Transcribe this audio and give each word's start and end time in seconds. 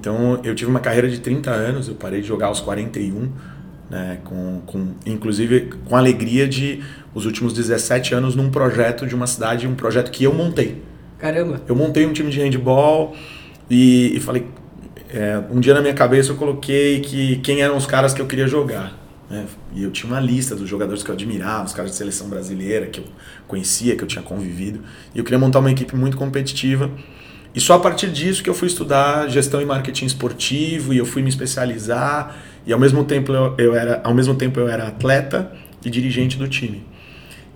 Então 0.00 0.40
eu 0.42 0.54
tive 0.54 0.70
uma 0.70 0.80
carreira 0.80 1.08
de 1.08 1.20
30 1.20 1.50
anos, 1.50 1.86
eu 1.86 1.94
parei 1.94 2.22
de 2.22 2.26
jogar 2.26 2.46
aos 2.46 2.58
41, 2.60 3.30
né, 3.90 4.18
com, 4.24 4.62
com, 4.64 4.94
inclusive 5.04 5.72
com 5.84 5.94
a 5.94 5.98
alegria 5.98 6.48
de 6.48 6.82
os 7.14 7.26
últimos 7.26 7.52
17 7.52 8.14
anos 8.14 8.34
num 8.34 8.50
projeto 8.50 9.06
de 9.06 9.14
uma 9.14 9.26
cidade, 9.26 9.66
um 9.66 9.74
projeto 9.74 10.10
que 10.10 10.24
eu 10.24 10.32
montei. 10.32 10.82
Caramba! 11.18 11.60
Eu 11.68 11.76
montei 11.76 12.06
um 12.06 12.14
time 12.14 12.30
de 12.30 12.40
handball 12.40 13.14
e, 13.68 14.16
e 14.16 14.20
falei, 14.20 14.46
é, 15.12 15.42
um 15.50 15.60
dia 15.60 15.74
na 15.74 15.82
minha 15.82 15.92
cabeça 15.92 16.32
eu 16.32 16.36
coloquei 16.36 17.00
que 17.00 17.36
quem 17.36 17.60
eram 17.60 17.76
os 17.76 17.84
caras 17.84 18.14
que 18.14 18.22
eu 18.22 18.26
queria 18.26 18.46
jogar. 18.46 18.98
Né? 19.28 19.44
E 19.74 19.82
eu 19.82 19.90
tinha 19.90 20.10
uma 20.10 20.20
lista 20.20 20.56
dos 20.56 20.68
jogadores 20.68 21.02
que 21.02 21.10
eu 21.10 21.14
admirava, 21.14 21.64
os 21.64 21.74
caras 21.74 21.90
de 21.90 21.96
seleção 21.96 22.28
brasileira 22.28 22.86
que 22.86 23.00
eu 23.00 23.04
conhecia, 23.46 23.94
que 23.96 24.02
eu 24.02 24.08
tinha 24.08 24.22
convivido. 24.22 24.80
E 25.14 25.18
eu 25.18 25.24
queria 25.24 25.38
montar 25.38 25.58
uma 25.58 25.70
equipe 25.70 25.94
muito 25.94 26.16
competitiva. 26.16 26.90
E 27.54 27.60
só 27.60 27.74
a 27.74 27.78
partir 27.80 28.10
disso 28.10 28.42
que 28.42 28.50
eu 28.50 28.54
fui 28.54 28.68
estudar 28.68 29.28
gestão 29.28 29.60
e 29.60 29.64
marketing 29.64 30.06
esportivo 30.06 30.94
e 30.94 30.98
eu 30.98 31.06
fui 31.06 31.22
me 31.22 31.28
especializar. 31.28 32.36
E 32.66 32.72
ao 32.72 32.78
mesmo 32.78 33.04
tempo 33.04 33.32
eu, 33.32 33.54
eu 33.58 33.74
era, 33.74 34.00
ao 34.04 34.14
mesmo 34.14 34.34
tempo 34.34 34.60
eu 34.60 34.68
era 34.68 34.88
atleta 34.88 35.50
e 35.84 35.90
dirigente 35.90 36.36
do 36.36 36.46
time. 36.46 36.84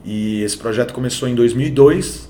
E 0.05 0.42
esse 0.42 0.56
projeto 0.56 0.92
começou 0.92 1.28
em 1.28 1.34
2002 1.34 2.28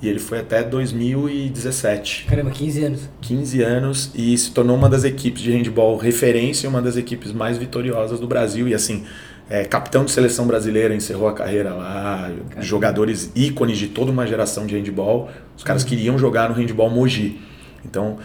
e 0.00 0.08
ele 0.08 0.18
foi 0.18 0.38
até 0.38 0.62
2017. 0.62 2.26
Caramba, 2.28 2.50
15 2.50 2.84
anos. 2.84 3.08
15 3.20 3.62
anos 3.62 4.10
e 4.14 4.36
se 4.36 4.50
tornou 4.52 4.76
uma 4.76 4.88
das 4.88 5.04
equipes 5.04 5.42
de 5.42 5.50
handball 5.50 5.96
referência 5.96 6.66
e 6.66 6.68
uma 6.68 6.82
das 6.82 6.96
equipes 6.96 7.32
mais 7.32 7.58
vitoriosas 7.58 8.20
do 8.20 8.26
Brasil. 8.26 8.68
E 8.68 8.74
assim, 8.74 9.04
é, 9.50 9.64
capitão 9.64 10.04
de 10.04 10.10
seleção 10.10 10.46
brasileira, 10.46 10.94
encerrou 10.94 11.28
a 11.28 11.32
carreira 11.32 11.72
lá, 11.72 12.30
Caramba. 12.50 12.62
jogadores 12.62 13.32
ícones 13.34 13.78
de 13.78 13.88
toda 13.88 14.10
uma 14.10 14.26
geração 14.26 14.66
de 14.66 14.76
handball. 14.76 15.30
Os 15.56 15.64
caras 15.64 15.82
uhum. 15.82 15.88
queriam 15.88 16.18
jogar 16.18 16.48
no 16.48 16.54
handball 16.54 16.90
Mogi. 16.90 17.40
Então, 17.84 18.18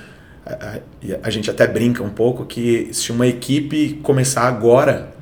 a, 0.46 0.54
a, 0.54 0.80
a, 1.24 1.30
gente 1.30 1.50
até 1.50 1.66
brinca 1.66 2.04
um 2.04 2.10
pouco 2.10 2.46
que 2.46 2.90
se 2.92 3.12
uma 3.12 3.26
equipe 3.26 4.00
começar 4.04 4.44
agora, 4.44 5.14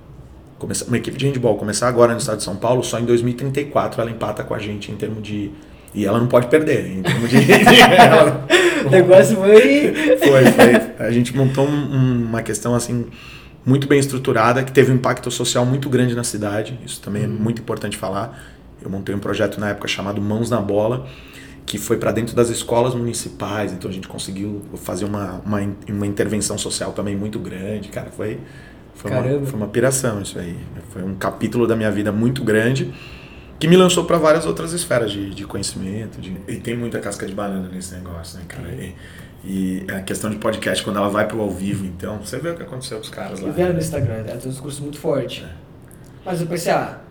começar, 0.58 0.86
uma 0.86 0.98
equipe 0.98 1.18
de 1.18 1.28
handball 1.28 1.56
começar 1.56 1.88
agora 1.88 2.14
no 2.14 2.18
estado 2.18 2.38
de 2.38 2.44
São 2.44 2.56
Paulo, 2.56 2.84
só 2.84 3.00
em 3.00 3.06
2034 3.06 4.02
ela 4.02 4.10
empata 4.10 4.44
com 4.44 4.56
a 4.56 4.60
gente 4.60 4.92
em 4.92 4.96
termos 4.96 5.22
de 5.22 5.52
e 5.94 6.06
ela 6.06 6.20
não 6.20 6.28
pode 6.28 6.48
perder. 6.48 6.88
Em 6.88 7.02
termos 7.02 7.30
de. 7.30 7.38
ela... 7.52 8.48
o 8.86 8.90
negócio 8.90 9.36
foi. 9.36 9.94
Foi, 10.18 10.46
foi. 10.46 11.06
A 11.06 11.12
gente 11.12 11.36
montou 11.36 11.68
um, 11.68 12.26
uma 12.26 12.42
questão 12.42 12.74
assim 12.74 13.06
muito 13.66 13.88
bem 13.88 14.00
estruturada 14.00 14.64
que 14.64 14.72
teve 14.72 14.92
um 14.92 14.96
impacto 14.96 15.30
social 15.30 15.66
muito 15.66 15.90
grande 15.90 16.16
na 16.16 16.24
cidade. 16.24 16.80
Isso 16.86 17.02
também 17.02 17.24
é 17.24 17.28
uhum. 17.28 17.34
muito 17.34 17.62
importante 17.62 17.98
falar. 17.98 18.42
Eu 18.82 18.90
montei 18.90 19.14
um 19.14 19.20
projeto 19.20 19.60
na 19.60 19.70
época 19.70 19.88
chamado 19.88 20.22
Mãos 20.22 20.50
na 20.50 20.60
Bola, 20.60 21.08
que 21.66 21.78
foi 21.78 21.98
para 21.98 22.12
dentro 22.12 22.36
das 22.36 22.50
escolas 22.50 22.96
municipais. 22.96 23.72
Então 23.72 23.90
a 23.90 23.94
gente 23.94 24.08
conseguiu 24.08 24.62
fazer 24.78 25.06
uma, 25.06 25.42
uma, 25.46 25.60
uma 25.88 26.08
intervenção 26.08 26.58
social 26.58 26.92
também 26.92 27.16
muito 27.16 27.38
grande. 27.38 27.90
Cara, 27.90 28.10
foi, 28.10 28.40
foi, 28.96 29.12
uma, 29.12 29.24
foi 29.46 29.60
uma 29.60 29.68
piração 29.68 30.22
isso 30.22 30.40
aí. 30.40 30.58
Foi 30.90 31.04
um 31.04 31.14
capítulo 31.16 31.68
da 31.68 31.76
minha 31.76 31.92
vida 31.92 32.12
muito 32.12 32.44
grande 32.44 32.92
que 33.62 33.68
me 33.68 33.78
lançou 33.78 34.06
para 34.06 34.18
várias 34.18 34.48
outras 34.48 34.74
esferas 34.74 35.12
de, 35.12 35.36
de 35.36 35.46
conhecimento. 35.46 36.20
De... 36.20 36.36
E 36.48 36.56
tem 36.56 36.76
muita 36.76 37.00
casca 37.00 37.28
de 37.28 37.34
banana 37.34 37.70
nesse 37.70 37.94
negócio, 37.94 38.40
né, 38.40 38.46
cara? 38.48 38.68
E, 38.74 38.96
e 39.46 39.86
a 39.92 40.02
questão 40.02 40.32
de 40.32 40.38
podcast, 40.38 40.84
quando 40.84 40.98
ela 40.98 41.10
vai 41.10 41.28
pro 41.28 41.40
ao 41.40 41.52
vivo, 41.52 41.86
então, 41.86 42.18
você 42.18 42.40
vê 42.40 42.50
o 42.50 42.56
que 42.56 42.64
aconteceu 42.64 42.98
com 42.98 43.04
os 43.04 43.10
caras 43.12 43.40
lá. 43.40 43.50
Eu 43.50 43.54
vi 43.54 43.62
no 43.62 43.78
Instagram, 43.78 44.16
ela 44.16 44.38
tem 44.38 44.48
um 44.48 44.52
discurso 44.52 44.82
muito 44.82 44.98
forte. 44.98 45.44
É. 45.44 45.54
Mas 46.26 46.42
eu 46.42 46.48
pensei, 46.48 46.72
ah. 46.72 47.02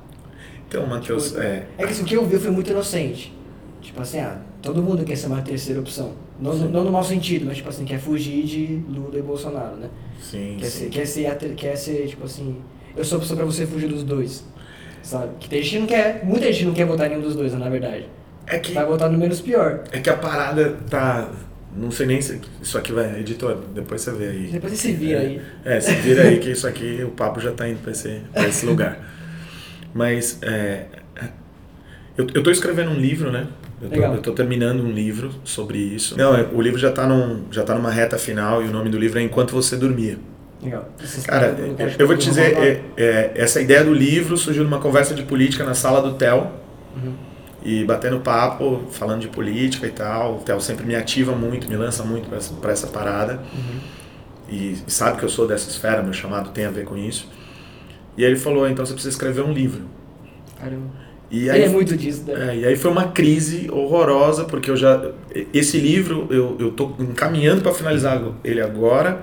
Então, 0.68 0.84
Matheus. 0.88 1.28
Tipo, 1.28 1.40
é... 1.40 1.66
é 1.78 1.86
que 1.86 1.92
assim, 1.92 2.02
o 2.02 2.04
que 2.04 2.14
eu 2.16 2.26
vi 2.26 2.36
foi 2.36 2.50
muito 2.50 2.68
inocente. 2.68 3.32
Tipo 3.80 4.02
assim, 4.02 4.18
ah, 4.18 4.40
todo 4.60 4.82
mundo 4.82 5.04
quer 5.04 5.14
ser 5.14 5.28
uma 5.28 5.42
terceira 5.42 5.80
opção. 5.80 6.14
Não, 6.40 6.52
não 6.52 6.82
no 6.82 6.90
mau 6.90 7.04
sentido, 7.04 7.46
mas 7.46 7.58
tipo 7.58 7.68
assim, 7.68 7.84
quer 7.84 8.00
fugir 8.00 8.42
de 8.44 8.82
Lula 8.88 9.16
e 9.16 9.22
Bolsonaro, 9.22 9.76
né? 9.76 9.88
Sim. 10.20 10.56
Quer, 10.58 10.66
sim. 10.66 10.78
Ser, 10.78 10.90
quer, 10.90 11.06
ser, 11.06 11.54
quer 11.54 11.76
ser, 11.76 12.08
tipo 12.08 12.24
assim, 12.24 12.56
eu 12.96 13.04
sou 13.04 13.18
a 13.18 13.20
pessoa 13.20 13.36
pra 13.36 13.46
você 13.46 13.64
fugir 13.64 13.88
dos 13.88 14.02
dois. 14.02 14.44
Sabe? 15.03 15.28
Que 15.41 15.49
tem 15.49 15.62
gente 15.62 15.72
que 15.72 15.78
não 15.78 15.87
quer, 15.87 16.25
muita 16.25 16.53
gente 16.53 16.65
não 16.66 16.75
quer 16.75 16.87
votar 16.87 17.09
nenhum 17.09 17.21
dos 17.21 17.34
dois, 17.34 17.53
na 17.55 17.69
verdade. 17.69 18.06
É 18.47 18.59
que, 18.59 18.72
vai 18.72 18.84
votar 18.84 19.11
no 19.11 19.19
menos 19.19 19.41
pior. 19.41 19.84
É 19.93 20.00
que 20.00 20.11
a 20.11 20.16
parada 20.16 20.77
tá. 20.88 21.31
Não 21.75 21.91
sei 21.91 22.06
nem 22.06 22.21
se 22.21 22.41
isso 22.61 22.77
aqui 22.77 22.91
vai, 22.91 23.21
editor, 23.21 23.56
depois 23.72 24.00
você 24.00 24.11
vê 24.12 24.28
aí. 24.28 24.49
Depois 24.49 24.72
você 24.72 24.88
se 24.88 24.93
vira 24.93 25.21
é, 25.21 25.22
aí. 25.22 25.43
É, 25.65 25.81
se 25.81 25.94
vira 25.94 26.22
aí 26.22 26.41
que 26.41 26.50
isso 26.50 26.66
aqui, 26.66 27.05
o 27.05 27.11
papo 27.11 27.41
já 27.41 27.53
tá 27.53 27.69
indo 27.69 27.78
pra 27.81 27.93
esse, 27.93 28.22
pra 28.33 28.49
esse 28.49 28.66
lugar. 28.66 28.99
Mas 29.94 30.38
é, 30.43 30.87
eu, 32.17 32.27
eu 32.34 32.43
tô 32.43 32.50
escrevendo 32.50 32.91
um 32.91 32.97
livro, 32.97 33.31
né? 33.31 33.47
Eu 33.81 33.88
tô, 33.88 34.00
eu 34.00 34.22
tô, 34.22 34.32
terminando 34.32 34.82
um 34.82 34.91
livro 34.91 35.32
sobre 35.43 35.78
isso. 35.78 36.19
Não, 36.19 36.37
é, 36.37 36.47
o 36.53 36.61
livro 36.61 36.78
já 36.78 36.93
tá, 36.93 37.06
num, 37.06 37.44
já 37.50 37.62
tá 37.62 37.75
numa 37.75 37.91
reta 37.91 38.19
final 38.19 38.62
e 38.62 38.67
o 38.67 38.71
nome 38.71 38.91
do 38.91 38.99
livro 38.99 39.19
é 39.19 39.22
Enquanto 39.22 39.53
Você 39.53 39.77
Dormia. 39.77 40.19
Legal. 40.62 40.88
Cara, 41.26 41.56
eu 41.98 42.06
vou 42.06 42.16
te 42.16 42.28
dizer, 42.28 42.56
é, 42.59 42.82
é, 42.97 43.32
essa 43.34 43.60
ideia 43.60 43.82
do 43.82 43.94
livro 43.94 44.37
surgiu 44.37 44.62
numa 44.62 44.78
conversa 44.78 45.15
de 45.15 45.22
política 45.22 45.65
na 45.65 45.75
sala 45.75 46.03
do 46.03 46.15
Theo. 46.15 46.48
Uhum. 46.94 47.15
E 47.62 47.84
batendo 47.84 48.21
papo, 48.21 48.84
falando 48.91 49.20
de 49.20 49.28
política 49.28 49.87
e 49.87 49.91
tal. 49.91 50.37
O 50.37 50.38
Theo 50.38 50.60
sempre 50.60 50.84
me 50.84 50.94
ativa 50.94 51.32
muito, 51.32 51.69
me 51.69 51.76
lança 51.76 52.03
muito 52.04 52.28
para 52.28 52.38
essa, 52.38 52.54
essa 52.69 52.87
parada. 52.88 53.41
Uhum. 53.54 53.81
E, 54.49 54.72
e, 54.87 54.91
sabe 54.91 55.19
que 55.19 55.25
eu 55.25 55.28
sou 55.28 55.47
dessa 55.47 55.69
esfera, 55.69 56.03
meu 56.03 56.12
chamado 56.12 56.50
tem 56.50 56.65
a 56.65 56.70
ver 56.70 56.84
com 56.84 56.97
isso. 56.97 57.28
E 58.16 58.25
aí 58.25 58.31
ele 58.31 58.38
falou: 58.38 58.69
então 58.69 58.84
você 58.84 58.93
precisa 58.93 59.15
escrever 59.15 59.43
um 59.43 59.53
livro. 59.53 59.82
Caramba. 60.59 61.10
E 61.31 61.49
aí, 61.49 61.62
é 61.62 61.69
muito 61.69 61.97
disso, 61.97 62.25
né? 62.26 62.50
É, 62.50 62.56
e 62.59 62.66
aí 62.66 62.76
foi 62.76 62.91
uma 62.91 63.09
crise 63.09 63.70
horrorosa, 63.70 64.44
porque 64.44 64.70
eu 64.70 64.76
já. 64.76 65.10
Esse 65.54 65.78
livro 65.78 66.26
eu, 66.28 66.56
eu 66.59 66.72
tô 66.72 66.93
encaminhando 66.99 67.62
para 67.62 67.72
finalizar 67.72 68.20
ele 68.43 68.60
agora 68.60 69.22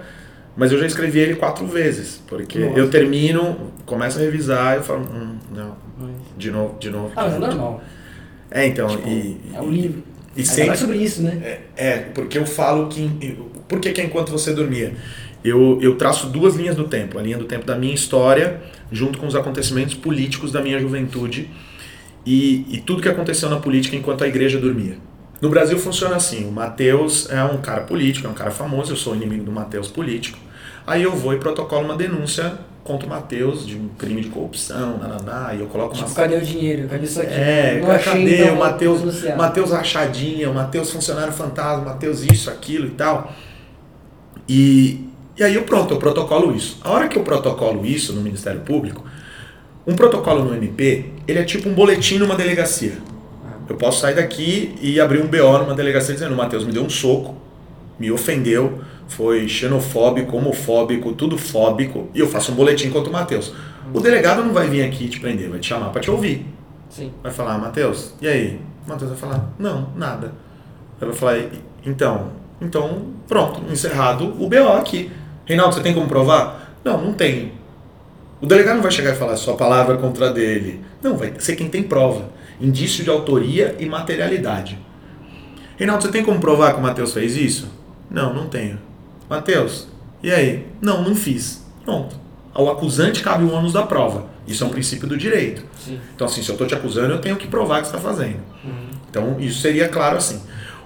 mas 0.58 0.72
eu 0.72 0.80
já 0.80 0.88
escrevi 0.88 1.20
ele 1.20 1.36
quatro 1.36 1.68
vezes, 1.68 2.22
porque 2.28 2.58
Nossa. 2.58 2.80
eu 2.80 2.90
termino, 2.90 3.72
começo 3.86 4.18
a 4.18 4.22
revisar 4.22 4.74
e 4.74 4.78
eu 4.78 4.84
falo, 4.84 5.02
hum, 5.02 5.38
não, 5.54 5.78
de 6.36 6.50
novo, 6.50 6.80
de 6.80 6.90
novo. 6.90 7.12
Ah, 7.16 7.26
mas 7.26 7.36
é 7.36 7.40
normal. 7.40 7.84
É, 8.50 8.66
então, 8.66 8.88
tipo, 8.88 9.08
e... 9.08 9.38
É 9.54 9.62
um 9.62 9.70
livro. 9.70 10.04
E 10.36 10.46
sempre, 10.46 10.74
é 10.74 10.76
sobre 10.76 10.98
isso, 10.98 11.22
né? 11.22 11.40
É, 11.44 11.60
é, 11.76 11.98
porque 12.14 12.38
eu 12.38 12.46
falo 12.46 12.88
que... 12.88 13.38
Por 13.68 13.80
que, 13.80 13.92
que 13.92 14.02
é 14.02 14.06
enquanto 14.06 14.32
você 14.32 14.54
dormia? 14.54 14.94
Eu, 15.44 15.80
eu 15.82 15.96
traço 15.96 16.28
duas 16.28 16.56
linhas 16.56 16.76
do 16.76 16.86
tempo. 16.86 17.20
A 17.20 17.22
linha 17.22 17.38
do 17.38 17.46
tempo 17.46 17.66
da 17.66 17.76
minha 17.76 17.94
história, 17.94 18.62
junto 18.92 19.20
com 19.20 19.28
os 19.28 19.36
acontecimentos 19.36 19.94
políticos 19.94 20.52
da 20.52 20.62
minha 20.62 20.80
juventude 20.80 21.50
e, 22.26 22.66
e 22.70 22.82
tudo 22.82 23.02
que 23.02 23.10
aconteceu 23.10 23.50
na 23.50 23.58
política 23.58 23.96
enquanto 23.96 24.24
a 24.24 24.28
igreja 24.28 24.58
dormia. 24.60 24.98
No 25.40 25.50
Brasil 25.50 25.78
funciona 25.78 26.16
assim, 26.16 26.48
o 26.48 26.52
Mateus 26.52 27.30
é 27.30 27.44
um 27.44 27.58
cara 27.58 27.82
político, 27.82 28.28
é 28.28 28.30
um 28.30 28.34
cara 28.34 28.50
famoso, 28.50 28.92
eu 28.92 28.98
sou 28.98 29.16
inimigo 29.16 29.44
do 29.44 29.52
Mateus 29.52 29.88
político. 29.88 30.38
Aí 30.88 31.04
eu 31.04 31.14
vou 31.14 31.34
e 31.34 31.38
protocolo 31.38 31.84
uma 31.84 31.98
denúncia 31.98 32.58
contra 32.82 33.06
o 33.06 33.10
Matheus 33.10 33.68
de 33.68 33.76
um 33.76 33.90
crime 33.98 34.22
de 34.22 34.30
corrupção, 34.30 34.98
nananá, 34.98 35.54
e 35.54 35.60
eu 35.60 35.68
coloco 35.68 35.94
tipo, 35.94 36.08
uma... 36.08 36.16
cadê 36.16 36.38
o 36.38 36.42
dinheiro? 36.42 36.88
Cadê 36.88 37.04
isso 37.04 37.22
aqui? 37.22 37.34
É, 37.34 37.82
não 37.82 38.00
cadê 38.00 38.42
então, 38.42 38.56
o 38.56 38.60
Matheus, 38.60 39.24
Matheus 39.36 39.72
rachadinha, 39.72 40.50
o 40.50 40.54
Matheus 40.54 40.90
funcionário 40.90 41.34
fantasma, 41.34 41.84
o 41.84 41.86
Matheus 41.86 42.24
isso, 42.24 42.50
aquilo 42.50 42.88
e 42.88 42.92
tal. 42.92 43.34
E, 44.48 45.06
e 45.36 45.44
aí 45.44 45.54
eu 45.56 45.64
pronto, 45.64 45.94
eu 45.94 45.98
protocolo 45.98 46.56
isso. 46.56 46.80
A 46.82 46.90
hora 46.92 47.10
que 47.10 47.18
eu 47.18 47.24
protocolo 47.24 47.86
isso 47.86 48.14
no 48.14 48.22
Ministério 48.22 48.62
Público, 48.62 49.04
um 49.86 49.94
protocolo 49.94 50.46
no 50.46 50.56
MP, 50.56 51.12
ele 51.28 51.40
é 51.40 51.44
tipo 51.44 51.68
um 51.68 51.74
boletim 51.74 52.18
numa 52.18 52.36
delegacia. 52.36 52.94
Eu 53.68 53.76
posso 53.76 54.00
sair 54.00 54.16
daqui 54.16 54.74
e 54.82 55.02
abrir 55.02 55.22
um 55.22 55.28
BO 55.28 55.58
numa 55.58 55.76
delegacia 55.76 56.14
dizendo, 56.14 56.34
o 56.34 56.38
Matheus 56.38 56.64
me 56.64 56.72
deu 56.72 56.84
um 56.84 56.90
soco, 56.90 57.36
me 58.00 58.10
ofendeu, 58.10 58.80
foi 59.08 59.48
xenofóbico, 59.48 60.36
homofóbico, 60.36 61.14
tudo 61.14 61.38
fóbico, 61.38 62.10
e 62.14 62.20
eu 62.20 62.28
faço 62.28 62.52
um 62.52 62.56
boletim 62.56 62.90
contra 62.90 63.10
o 63.10 63.14
Matheus. 63.14 63.54
O 63.94 64.00
delegado 64.00 64.44
não 64.44 64.54
vai 64.54 64.68
vir 64.68 64.84
aqui 64.84 65.08
te 65.08 65.20
prender, 65.20 65.50
vai 65.50 65.60
te 65.60 65.68
chamar 65.68 65.90
para 65.90 66.02
te 66.02 66.12
ouvir. 66.12 66.46
Sim. 66.90 67.12
Vai 67.24 67.32
falar, 67.32 67.58
Matheus, 67.58 68.14
e 68.22 68.28
aí? 68.28 68.60
O 68.86 68.90
Matheus 68.90 69.12
vai 69.12 69.20
falar, 69.20 69.50
não, 69.58 69.90
nada. 69.96 70.34
Eu 71.00 71.08
vou 71.08 71.16
falar, 71.16 71.38
então, 71.86 72.32
então, 72.62 73.08
pronto, 73.28 73.62
encerrado 73.72 74.26
o 74.26 74.50
BO 74.50 74.74
aqui. 74.78 75.12
Reinaldo, 75.46 75.76
você 75.76 75.82
tem 75.82 75.94
como 75.94 76.08
provar? 76.08 76.76
Não, 76.84 77.02
não 77.02 77.14
tenho. 77.14 77.52
O 78.42 78.46
delegado 78.46 78.76
não 78.76 78.84
vai 78.84 78.92
chegar 78.92 79.14
e 79.14 79.16
falar 79.16 79.36
sua 79.36 79.56
palavra 79.56 79.98
contra 79.98 80.32
dele. 80.32 80.82
Não, 81.02 81.18
vai 81.18 81.34
ser 81.40 81.56
quem 81.56 81.70
tem 81.70 81.84
prova. 81.84 82.30
Indício 82.60 83.04
de 83.04 83.10
autoria 83.10 83.76
e 83.80 83.86
materialidade. 83.86 84.78
Reinaldo, 85.78 86.04
você 86.04 86.12
tem 86.12 86.24
como 86.24 86.40
provar 86.40 86.74
que 86.74 86.80
o 86.80 86.84
Matheus 86.84 87.14
fez 87.14 87.36
isso? 87.36 87.72
Não, 88.10 88.34
não 88.34 88.48
tenho. 88.48 88.80
Mateus, 89.30 89.88
e 90.22 90.32
aí? 90.32 90.66
Não, 90.82 91.04
não 91.04 91.16
fiz. 91.16 91.66
Pronto. 91.84 92.16
Ao 92.54 92.70
acusante 92.72 93.22
cabe 93.22 93.44
o 93.44 93.52
ônus 93.52 93.74
da 93.74 93.84
prova. 93.84 94.26
Isso 94.48 94.64
é 94.64 94.68
um 94.68 94.70
princípio 94.70 95.08
do 95.08 95.18
direito. 95.18 95.64
Sim. 95.78 96.00
Então, 96.16 96.26
assim, 96.26 96.42
se 96.42 96.50
eu 96.50 96.54
estou 96.54 96.66
te 96.66 96.74
acusando, 96.74 97.14
eu 97.14 97.20
tenho 97.20 97.36
que 97.36 97.48
provar 97.48 97.82
que 97.82 97.88
você 97.88 97.96
está 97.96 98.10
fazendo. 98.10 98.40
Uhum. 98.64 98.90
Então, 99.10 99.36
isso 99.40 99.60
seria 99.60 99.90
claro 99.90 100.18
assim. 100.18 100.42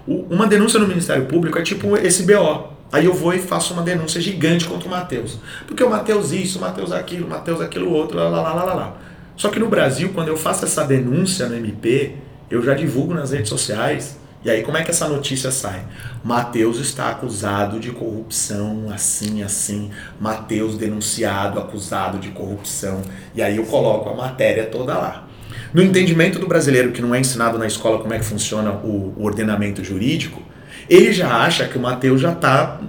O, 0.08 0.26
uma 0.30 0.48
denúncia 0.48 0.80
no 0.80 0.88
Ministério 0.88 1.26
Público 1.26 1.58
é 1.58 1.62
tipo 1.62 1.96
esse 1.98 2.24
BO. 2.24 2.72
Aí 2.92 3.06
eu 3.06 3.14
vou 3.14 3.34
e 3.34 3.40
faço 3.40 3.74
uma 3.74 3.84
denúncia 3.84 4.20
gigante 4.20 4.66
contra 4.66 4.88
o 4.88 4.92
Matheus. 4.92 5.38
Porque 5.66 5.84
o 5.84 5.90
Matheus 5.90 6.32
isso, 6.32 6.58
o 6.58 6.62
Matheus 6.62 6.92
aquilo, 6.92 7.26
o 7.26 7.30
Matheus 7.30 7.62
aquilo 7.62 7.90
outro, 7.90 8.18
lá, 8.18 8.28
lá, 8.28 8.42
lá, 8.42 8.64
lá, 8.64 8.74
lá. 8.74 8.98
Só 9.38 9.50
que 9.50 9.60
no 9.60 9.70
Brasil, 9.70 10.12
quando 10.14 10.28
eu 10.28 10.36
faço 10.36 10.66
essa 10.66 10.84
denúncia 10.84 11.48
no 11.48 11.56
MP, 11.56 12.16
eu 12.50 12.62
já 12.62 12.74
divulgo 12.74 13.14
nas 13.14 13.32
redes 13.32 13.50
sociais 13.50 14.20
E 14.44 14.50
aí 14.50 14.64
como 14.64 14.78
é 14.78 14.84
que 14.84 14.90
essa 14.90 15.08
notícia 15.08 15.52
sai? 15.52 15.84
Mateus 16.24 16.80
está 16.80 17.10
acusado 17.10 17.80
de 17.80 17.92
corrupção, 17.92 18.88
assim, 18.92 19.44
assim. 19.44 19.92
Mateus 20.20 20.78
denunciado, 20.78 21.60
acusado 21.60 22.18
de 22.18 22.30
corrupção. 22.30 23.02
E 23.36 23.42
aí 23.42 23.58
eu 23.58 23.66
coloco 23.66 24.10
a 24.10 24.16
matéria 24.16 24.66
toda 24.66 24.98
lá. 24.98 25.28
No 25.74 25.82
entendimento 25.82 26.40
do 26.40 26.48
brasileiro 26.48 26.92
que 26.92 27.02
não 27.02 27.14
é 27.14 27.20
ensinado 27.20 27.58
na 27.58 27.68
escola 27.68 28.00
como 28.00 28.14
é 28.14 28.20
que 28.20 28.26
funciona 28.26 28.72
o, 28.72 29.14
o 29.16 29.24
ordenamento 29.24 29.84
jurídico, 29.84 30.42
ele 30.90 31.14
já 31.14 31.34
acha 31.44 31.68
que 31.68 31.78
o 31.78 31.82
Mateus 31.82 32.20
já 32.20 32.32
está 32.32 32.80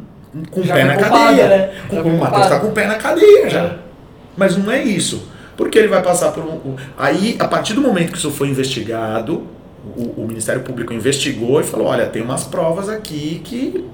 com 0.50 0.60
o 0.60 0.66
pé 0.66 0.84
na 0.84 0.96
cadeia. 0.96 1.48
Né? 1.48 1.70
Com, 1.88 2.00
o 2.00 2.18
Mateus 2.18 2.44
está 2.44 2.60
com 2.60 2.68
o 2.68 2.72
pé 2.72 2.86
na 2.86 2.96
cadeia 2.96 3.50
já. 3.50 3.64
É. 3.64 3.78
Mas 4.36 4.56
não 4.56 4.72
é 4.72 4.82
isso. 4.82 5.28
Porque 5.56 5.78
ele 5.78 5.88
vai 5.88 6.02
passar 6.02 6.32
por 6.32 6.42
um. 6.42 6.76
Aí, 6.96 7.36
a 7.38 7.46
partir 7.46 7.74
do 7.74 7.82
momento 7.82 8.12
que 8.12 8.18
isso 8.18 8.30
foi 8.30 8.48
investigado, 8.48 9.46
o, 9.84 10.22
o 10.22 10.26
Ministério 10.26 10.62
Público 10.62 10.92
investigou 10.92 11.60
e 11.60 11.64
falou: 11.64 11.88
olha, 11.88 12.06
tem 12.06 12.22
umas 12.22 12.44
provas 12.44 12.88
aqui 12.88 13.40
que. 13.44 13.84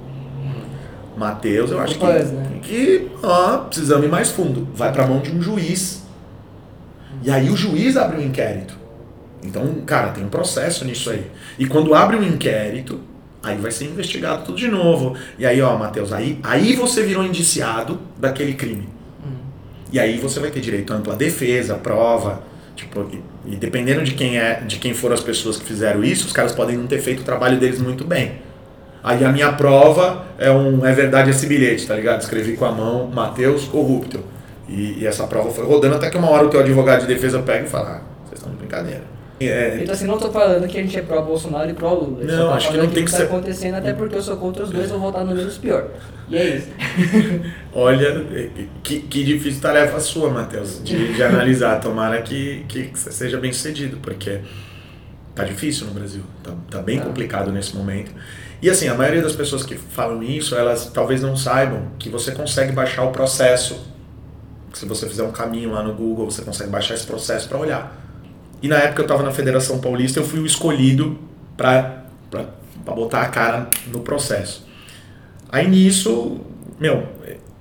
Mateus, 1.17 1.73
eu 1.73 1.81
acho 1.81 1.99
que, 1.99 2.07
né? 2.07 2.61
que 2.63 3.11
ó, 3.25 3.59
precisamos 3.59 4.07
ir 4.07 4.09
mais 4.09 4.31
fundo. 4.31 4.69
Vai 4.73 4.93
para 4.93 5.03
a 5.03 5.07
mão 5.07 5.19
de 5.19 5.33
um 5.33 5.43
juiz. 5.43 6.05
E 7.25 7.31
aí 7.31 7.51
o 7.51 7.57
juiz 7.57 7.97
abre 7.97 8.19
um 8.19 8.25
inquérito. 8.25 8.79
Então, 9.43 9.83
cara, 9.85 10.11
tem 10.11 10.25
um 10.25 10.29
processo 10.29 10.85
nisso 10.85 11.11
aí. 11.11 11.27
E 11.59 11.67
quando 11.67 11.93
abre 11.93 12.17
um 12.17 12.23
inquérito, 12.23 13.01
aí 13.43 13.57
vai 13.57 13.73
ser 13.73 13.87
investigado 13.87 14.45
tudo 14.45 14.59
de 14.59 14.69
novo. 14.69 15.17
E 15.37 15.45
aí, 15.45 15.61
ó, 15.61 15.77
Matheus, 15.77 16.13
aí, 16.13 16.39
aí 16.43 16.75
você 16.77 17.03
virou 17.03 17.25
indiciado 17.25 17.99
daquele 18.17 18.55
crime. 18.55 18.89
Hum. 19.25 19.39
E 19.93 19.99
aí 19.99 20.19
você 20.19 20.39
vai 20.39 20.51
ter 20.51 20.61
direito 20.61 20.93
a 20.93 20.97
ampla 20.97 21.17
defesa, 21.17 21.75
prova. 21.75 22.43
Tipo, 22.79 23.11
e, 23.13 23.55
e, 23.55 23.57
dependendo 23.57 24.05
de 24.05 24.13
quem 24.13 24.39
é, 24.39 24.61
de 24.61 24.79
quem 24.79 24.95
foram 24.95 25.13
as 25.13 25.21
pessoas 25.21 25.57
que 25.57 25.65
fizeram 25.65 26.05
isso, 26.05 26.29
os 26.29 26.33
caras 26.33 26.53
podem 26.53 26.77
não 26.77 26.87
ter 26.87 27.01
feito 27.01 27.23
o 27.23 27.25
trabalho 27.25 27.59
deles 27.59 27.81
muito 27.81 28.05
bem. 28.05 28.37
Aí 29.03 29.25
a 29.25 29.33
minha 29.33 29.53
prova 29.53 30.27
é 30.39 30.49
um 30.49 30.87
é 30.87 30.93
verdade 30.93 31.31
esse 31.31 31.45
bilhete, 31.47 31.89
tá 31.89 31.97
ligado? 31.97 32.21
Escrevi 32.21 32.57
com 32.57 32.65
a 32.65 32.71
mão 32.71 33.09
Matheus 33.09 33.65
corrupto. 33.65 34.21
E, 34.69 35.01
e, 35.01 35.07
essa 35.09 35.27
prova 35.27 35.51
foi 35.51 35.65
rodando 35.65 35.97
até 35.97 36.09
que 36.09 36.17
uma 36.17 36.31
hora 36.31 36.47
o 36.47 36.51
teu 36.51 36.61
advogado 36.61 37.01
de 37.01 37.09
defesa 37.09 37.41
pega 37.41 37.67
e 37.67 37.69
fala: 37.69 37.97
ah, 37.97 38.01
vocês 38.25 38.39
estão 38.39 38.53
de 38.53 38.59
brincadeira. 38.59 39.03
É... 39.41 39.79
Então 39.83 39.95
assim, 39.95 40.07
não 40.07 40.17
estou 40.17 40.33
falando 40.33 40.67
que 40.67 40.79
a 40.79 40.83
gente 40.83 40.99
é 40.99 41.03
pró-Bolsonaro 41.03 41.71
e 41.71 41.75
pró-Lula. 41.75 42.25
Não, 42.25 42.49
tá 42.49 42.55
acho 42.55 42.71
que 42.71 42.77
não 42.77 42.87
tem 42.87 42.95
que, 42.95 43.05
que 43.05 43.11
ser. 43.11 43.23
está 43.23 43.35
acontecendo, 43.35 43.75
até 43.77 43.93
porque 43.93 44.17
eu 44.17 44.23
sou 44.23 44.37
contra 44.37 44.65
os 44.65 44.71
dois, 44.71 44.91
vou 44.91 44.99
votar 44.99 45.25
no 45.25 45.35
menos 45.35 45.57
pior. 45.59 45.89
E 46.29 46.37
é 46.37 46.57
isso. 46.57 46.69
Olha, 47.73 48.25
que, 48.83 49.01
que 49.01 49.25
difícil 49.25 49.61
tarefa 49.61 50.01
sua, 50.01 50.31
Matheus, 50.31 50.83
de, 50.83 51.15
de 51.15 51.23
analisar. 51.23 51.81
Tomara 51.81 52.21
que, 52.23 52.65
que 52.69 52.91
você 52.93 53.13
seja 53.13 53.39
bem 53.39 53.53
sucedido, 53.53 53.99
porque 54.03 54.41
tá 55.35 55.45
difícil 55.45 55.87
no 55.87 55.93
Brasil. 55.93 56.23
Tá, 56.43 56.53
tá 56.71 56.83
bem 56.83 56.99
tá. 56.99 57.05
complicado 57.05 57.53
nesse 57.53 57.77
momento. 57.77 58.11
E 58.61 58.69
assim, 58.69 58.89
a 58.89 58.95
maioria 58.95 59.23
das 59.23 59.37
pessoas 59.37 59.65
que 59.65 59.77
falam 59.77 60.23
isso, 60.23 60.57
elas 60.57 60.91
talvez 60.93 61.23
não 61.23 61.37
saibam 61.37 61.93
que 61.99 62.09
você 62.09 62.33
consegue 62.33 62.73
baixar 62.73 63.05
o 63.05 63.13
processo. 63.13 63.87
Se 64.75 64.85
você 64.85 65.09
fizer 65.09 65.23
um 65.23 65.31
caminho 65.31 65.71
lá 65.71 65.83
no 65.83 65.95
Google, 65.95 66.29
você 66.29 66.43
consegue 66.43 66.71
baixar 66.71 66.95
esse 66.95 67.07
processo 67.07 67.49
para 67.49 67.57
olhar. 67.57 68.08
E 68.61 68.69
na 68.69 68.77
época 68.77 69.03
eu 69.03 69.05
estava 69.05 69.23
na 69.23 69.31
Federação 69.31 69.79
Paulista, 69.79 70.19
eu 70.19 70.25
fui 70.25 70.41
o 70.41 70.47
escolhido 70.47 71.19
para 71.57 72.05
botar 72.85 73.23
a 73.23 73.29
cara 73.29 73.71
no 73.87 74.01
processo. 74.01 74.67
Aí 75.51 75.69
nisso, 75.69 76.41
meu, 76.79 77.07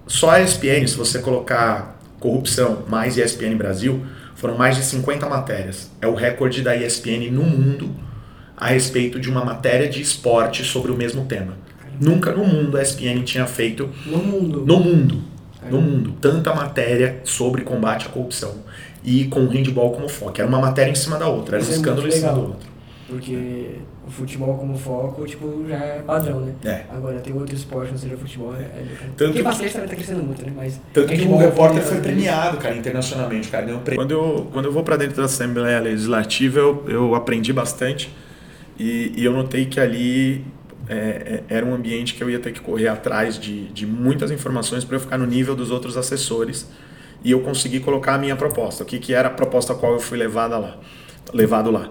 só 0.08 0.32
a 0.32 0.42
ESPN, 0.42 0.88
se 0.88 0.96
você 0.96 1.20
colocar 1.20 2.00
corrupção 2.20 2.84
mais 2.88 3.18
ESPN 3.18 3.56
Brasil, 3.56 4.04
foram 4.36 4.58
mais 4.58 4.76
de 4.76 4.84
50 4.84 5.28
matérias. 5.30 5.92
É 6.02 6.08
o 6.08 6.16
recorde 6.16 6.62
da 6.62 6.76
ESPN 6.76 7.30
no 7.32 7.44
mundo 7.44 7.96
a 8.56 8.68
respeito 8.68 9.20
de 9.20 9.30
uma 9.30 9.46
matéria 9.46 9.88
de 9.88 10.02
esporte 10.02 10.64
sobre 10.64 10.92
o 10.92 10.98
mesmo 10.98 11.26
tema. 11.26 11.54
Nunca 12.00 12.32
no 12.32 12.46
mundo 12.46 12.78
a 12.78 12.82
ESPN 12.82 13.24
tinha 13.24 13.46
feito. 13.46 13.90
No 14.06 14.18
mundo. 14.18 14.66
No 14.66 14.80
mundo. 14.80 15.24
No 15.70 15.82
mundo. 15.82 16.14
Tanta 16.20 16.54
matéria 16.54 17.22
sobre 17.24 17.62
combate 17.62 18.08
à 18.08 18.10
corrupção 18.10 18.56
e 19.08 19.24
com 19.24 19.40
o 19.40 19.48
handball 19.48 19.94
como 19.94 20.10
foco. 20.10 20.34
Era 20.38 20.46
uma 20.46 20.60
matéria 20.60 20.92
em 20.92 20.96
cima 20.96 21.18
da 21.18 21.30
outra, 21.30 21.56
era 21.56 21.66
um 21.66 21.70
é 21.70 21.72
escândalo 21.72 22.08
em 22.10 22.12
cima 22.12 22.34
do 22.34 22.42
outro. 22.42 22.68
Porque 23.08 23.70
o 24.06 24.12
futebol 24.12 24.58
como 24.58 24.78
foco, 24.78 25.26
tipo, 25.26 25.66
já 25.66 25.78
é 25.78 26.02
padrão, 26.06 26.42
né? 26.42 26.54
É. 26.66 26.84
Agora, 26.90 27.18
tem 27.20 27.34
outro 27.34 27.56
esporte, 27.56 27.92
não 27.92 27.98
seja 27.98 28.18
futebol, 28.18 28.54
é... 28.54 28.64
é 28.64 28.86
tanto 29.16 29.32
Porque 29.32 29.44
basquete 29.44 29.72
também 29.72 29.88
tá 29.88 29.96
crescendo 29.96 30.24
muito, 30.24 30.46
né? 30.46 30.52
Mas 30.54 30.82
tanto 30.92 31.08
que 31.08 31.22
o 31.22 31.38
repórter 31.38 31.82
foi 31.84 32.02
premiado, 32.02 32.58
cara, 32.58 32.76
internacionalmente, 32.76 33.48
cara, 33.48 33.66
ganhou 33.66 33.80
prêmio. 33.80 34.04
Quando 34.04 34.12
eu, 34.12 34.48
quando 34.52 34.66
eu 34.66 34.74
vou 34.74 34.84
para 34.84 34.98
dentro 34.98 35.16
da 35.16 35.24
Assembleia 35.24 35.80
Legislativa, 35.80 36.60
eu, 36.60 36.84
eu 36.90 37.16
aprendi 37.16 37.54
bastante 37.54 38.14
e, 38.78 39.14
e 39.16 39.24
eu 39.24 39.32
notei 39.32 39.68
que 39.68 39.80
ali 39.80 40.46
é, 40.90 41.44
é 41.50 41.56
era 41.56 41.66
um 41.66 41.74
ambiente 41.74 42.14
que 42.14 42.22
eu 42.22 42.30
ia 42.30 42.40
ter 42.40 42.52
que 42.52 42.60
correr 42.60 42.90
atrás 42.90 43.40
de, 43.40 43.70
de 43.70 43.86
muitas 43.86 44.32
informações 44.32 44.84
para 44.84 44.98
eu 44.98 45.00
ficar 45.00 45.18
no 45.18 45.26
nível 45.26 45.56
dos 45.56 45.72
outros 45.72 45.96
assessores 45.96 46.68
e 47.28 47.32
eu 47.32 47.42
consegui 47.42 47.82
colocar 47.82 48.14
a 48.14 48.18
minha 48.18 48.38
proposta. 48.38 48.84
O 48.84 48.86
que, 48.86 49.00
que 49.00 49.14
era 49.14 49.28
a 49.28 49.32
proposta 49.32 49.74
a 49.74 49.76
qual 49.76 49.92
eu 49.92 50.00
fui 50.00 50.18
levada 50.18 50.58
lá, 50.58 50.78
levado 51.34 51.70
lá? 51.70 51.90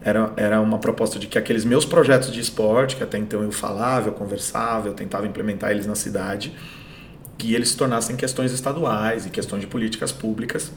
Era, 0.00 0.32
era 0.34 0.60
uma 0.62 0.78
proposta 0.78 1.18
de 1.18 1.26
que 1.26 1.36
aqueles 1.36 1.62
meus 1.62 1.84
projetos 1.84 2.32
de 2.32 2.40
esporte, 2.40 2.96
que 2.96 3.02
até 3.02 3.18
então 3.18 3.42
eu 3.42 3.52
falava, 3.52 4.08
eu 4.08 4.14
conversava, 4.14 4.88
eu 4.88 4.94
tentava 4.94 5.26
implementar 5.26 5.72
eles 5.72 5.86
na 5.86 5.94
cidade, 5.94 6.54
que 7.36 7.54
eles 7.54 7.68
se 7.68 7.76
tornassem 7.76 8.16
questões 8.16 8.50
estaduais 8.50 9.26
e 9.26 9.28
questões 9.28 9.60
de 9.60 9.66
políticas 9.66 10.10
públicas. 10.10 10.72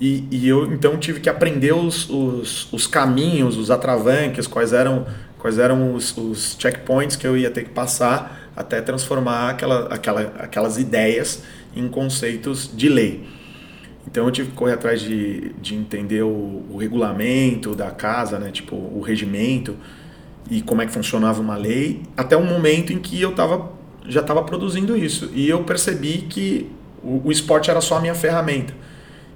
E, 0.00 0.26
e 0.32 0.48
eu 0.48 0.72
então 0.72 0.98
tive 0.98 1.20
que 1.20 1.28
aprender 1.28 1.72
os, 1.72 2.10
os, 2.10 2.72
os 2.72 2.88
caminhos, 2.88 3.56
os 3.56 3.70
atravanques, 3.70 4.48
quais 4.48 4.72
eram, 4.72 5.06
quais 5.38 5.60
eram 5.60 5.94
os, 5.94 6.16
os 6.16 6.56
checkpoints 6.58 7.14
que 7.14 7.24
eu 7.24 7.36
ia 7.36 7.52
ter 7.52 7.62
que 7.62 7.70
passar 7.70 8.47
até 8.58 8.80
transformar 8.80 9.50
aquela, 9.50 9.86
aquela, 9.86 10.20
aquelas 10.38 10.78
ideias 10.78 11.44
em 11.76 11.88
conceitos 11.88 12.68
de 12.74 12.88
lei. 12.88 13.24
Então 14.04 14.24
eu 14.24 14.32
tive 14.32 14.50
que 14.50 14.56
correr 14.56 14.72
atrás 14.72 15.00
de, 15.00 15.52
de 15.60 15.76
entender 15.76 16.22
o, 16.22 16.64
o 16.68 16.76
regulamento 16.76 17.76
da 17.76 17.92
casa, 17.92 18.36
né? 18.36 18.50
tipo 18.50 18.74
o 18.74 19.00
regimento 19.00 19.76
e 20.50 20.60
como 20.60 20.82
é 20.82 20.86
que 20.86 20.92
funcionava 20.92 21.40
uma 21.40 21.56
lei, 21.56 22.02
até 22.16 22.36
um 22.36 22.44
momento 22.44 22.92
em 22.92 22.98
que 22.98 23.20
eu 23.20 23.32
tava, 23.32 23.70
já 24.06 24.22
estava 24.22 24.42
produzindo 24.42 24.96
isso. 24.96 25.30
E 25.32 25.48
eu 25.48 25.62
percebi 25.62 26.26
que 26.28 26.68
o, 27.00 27.28
o 27.28 27.30
esporte 27.30 27.70
era 27.70 27.80
só 27.80 27.98
a 27.98 28.00
minha 28.00 28.14
ferramenta 28.14 28.74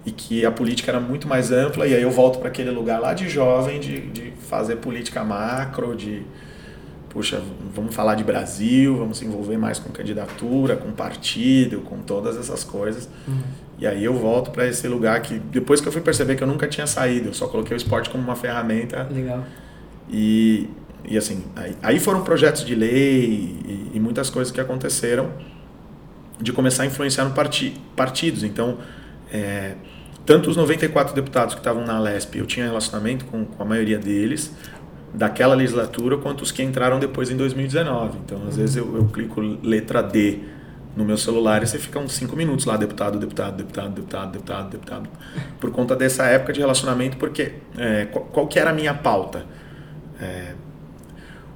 e 0.04 0.10
que 0.10 0.44
a 0.44 0.50
política 0.50 0.90
era 0.90 0.98
muito 0.98 1.28
mais 1.28 1.52
ampla. 1.52 1.86
E 1.86 1.94
aí 1.94 2.02
eu 2.02 2.10
volto 2.10 2.40
para 2.40 2.48
aquele 2.48 2.70
lugar 2.70 2.98
lá 2.98 3.14
de 3.14 3.28
jovem, 3.28 3.78
de, 3.78 4.00
de 4.00 4.32
fazer 4.48 4.76
política 4.76 5.22
macro, 5.22 5.94
de 5.94 6.22
puxa, 7.12 7.42
vamos 7.74 7.94
falar 7.94 8.14
de 8.14 8.24
Brasil, 8.24 8.96
vamos 8.96 9.18
se 9.18 9.26
envolver 9.26 9.58
mais 9.58 9.78
com 9.78 9.90
candidatura, 9.90 10.76
com 10.76 10.90
partido, 10.92 11.82
com 11.82 11.98
todas 11.98 12.38
essas 12.38 12.64
coisas. 12.64 13.06
Uhum. 13.28 13.42
E 13.78 13.86
aí 13.86 14.02
eu 14.02 14.14
volto 14.14 14.50
para 14.50 14.66
esse 14.66 14.88
lugar 14.88 15.20
que 15.20 15.38
depois 15.38 15.80
que 15.80 15.86
eu 15.86 15.92
fui 15.92 16.00
perceber 16.00 16.36
que 16.36 16.42
eu 16.42 16.46
nunca 16.46 16.66
tinha 16.66 16.86
saído, 16.86 17.28
eu 17.28 17.34
só 17.34 17.46
coloquei 17.48 17.76
o 17.76 17.78
esporte 17.78 18.08
como 18.08 18.24
uma 18.24 18.34
ferramenta. 18.34 19.06
Legal. 19.12 19.44
E, 20.08 20.70
e 21.04 21.18
assim, 21.18 21.44
aí, 21.54 21.76
aí 21.82 22.00
foram 22.00 22.24
projetos 22.24 22.64
de 22.64 22.74
lei 22.74 23.24
e, 23.24 23.90
e, 23.94 24.00
muitas 24.00 24.30
coisas 24.30 24.50
que 24.50 24.60
aconteceram 24.60 25.30
de 26.40 26.50
começar 26.50 26.84
a 26.84 26.86
influenciar 26.86 27.24
no 27.24 27.32
parti, 27.32 27.74
partidos. 27.94 28.42
Então, 28.42 28.78
é, 29.30 29.74
tanto 30.24 30.48
os 30.48 30.56
94 30.56 31.14
deputados 31.14 31.54
que 31.54 31.60
estavam 31.60 31.84
na 31.84 31.98
Lesp, 32.00 32.36
eu 32.36 32.46
tinha 32.46 32.64
relacionamento 32.64 33.26
com, 33.26 33.44
com 33.44 33.62
a 33.62 33.66
maioria 33.66 33.98
deles, 33.98 34.52
daquela 35.14 35.54
legislatura 35.54 36.16
quanto 36.16 36.42
os 36.42 36.50
que 36.50 36.62
entraram 36.62 36.98
depois 36.98 37.30
em 37.30 37.36
2019. 37.36 38.18
Então, 38.24 38.42
às 38.48 38.56
vezes 38.56 38.76
eu, 38.76 38.96
eu 38.96 39.04
clico 39.06 39.40
letra 39.62 40.02
D 40.02 40.40
no 40.96 41.04
meu 41.04 41.16
celular 41.16 41.62
e 41.62 41.66
você 41.66 41.78
fica 41.78 41.98
uns 41.98 42.12
5 42.12 42.36
minutos 42.36 42.66
lá, 42.66 42.76
deputado, 42.76 43.18
deputado, 43.18 43.56
deputado, 43.56 43.94
deputado, 43.94 44.32
deputado, 44.32 44.70
deputado, 44.70 45.08
por 45.58 45.70
conta 45.70 45.96
dessa 45.96 46.24
época 46.24 46.52
de 46.52 46.60
relacionamento, 46.60 47.16
porque 47.16 47.54
é, 47.78 48.06
qual, 48.06 48.24
qual, 48.26 48.46
que 48.46 48.58
era 48.58 48.70
a 48.70 48.74
minha 48.74 48.92
pauta? 48.92 49.46
É, 50.20 50.52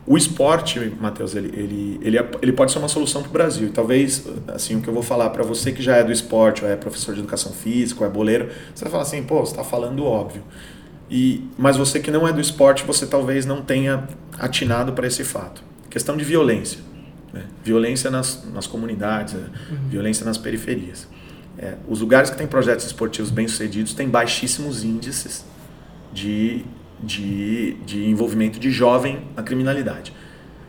o 0.07 0.17
esporte, 0.17 0.79
Matheus, 1.01 1.35
ele, 1.35 1.49
ele, 1.49 2.01
ele, 2.01 2.17
é, 2.17 2.31
ele 2.41 2.53
pode 2.53 2.71
ser 2.71 2.79
uma 2.79 2.89
solução 2.89 3.23
para 3.23 3.29
o 3.29 3.33
Brasil. 3.33 3.67
E 3.67 3.71
talvez, 3.71 4.25
assim, 4.49 4.77
o 4.77 4.81
que 4.81 4.89
eu 4.89 4.95
vou 4.95 5.03
falar 5.03 5.31
para 5.31 5.43
você 5.43 5.73
que 5.73 5.83
já 5.83 5.97
é 5.97 6.05
do 6.05 6.13
esporte, 6.13 6.65
ou 6.65 6.71
é 6.71 6.77
professor 6.77 7.13
de 7.13 7.21
educação 7.21 7.53
física, 7.53 8.03
ou 8.03 8.07
é 8.07 8.11
boleiro, 8.11 8.49
você 8.73 8.85
vai 8.85 8.93
falar 8.93 9.03
assim, 9.03 9.23
pô, 9.25 9.41
você 9.41 9.51
está 9.51 9.65
falando 9.65 10.05
óbvio. 10.05 10.43
E, 11.11 11.49
mas 11.57 11.77
você 11.77 12.01
que 12.01 12.11
não 12.11 12.27
é 12.27 12.33
do 12.33 12.41
esporte, 12.41 12.85
você 12.85 13.07
talvez 13.07 13.47
não 13.47 13.63
tenha 13.63 14.09
atinado 14.39 14.93
para 14.93 15.07
esse 15.07 15.25
fato. 15.25 15.63
Questão 15.89 16.17
de 16.17 16.25
violência. 16.25 16.81
Né? 17.33 17.45
Violência 17.65 18.11
nas, 18.11 18.45
nas 18.53 18.67
comunidades, 18.67 19.35
né? 19.35 19.49
uhum. 19.71 19.89
violência 19.89 20.25
nas 20.25 20.37
periferias. 20.37 21.09
É, 21.59 21.75
os 21.89 22.01
lugares 22.01 22.29
que 22.29 22.37
têm 22.37 22.47
projetos 22.47 22.85
esportivos 22.85 23.31
bem-sucedidos 23.31 23.95
têm 23.95 24.09
baixíssimos 24.09 24.85
índices 24.85 25.45
de, 26.13 26.65
de, 27.03 27.75
de 27.87 28.05
envolvimento 28.09 28.59
de 28.59 28.71
jovem 28.71 29.23
na 29.35 29.43
criminalidade. 29.43 30.13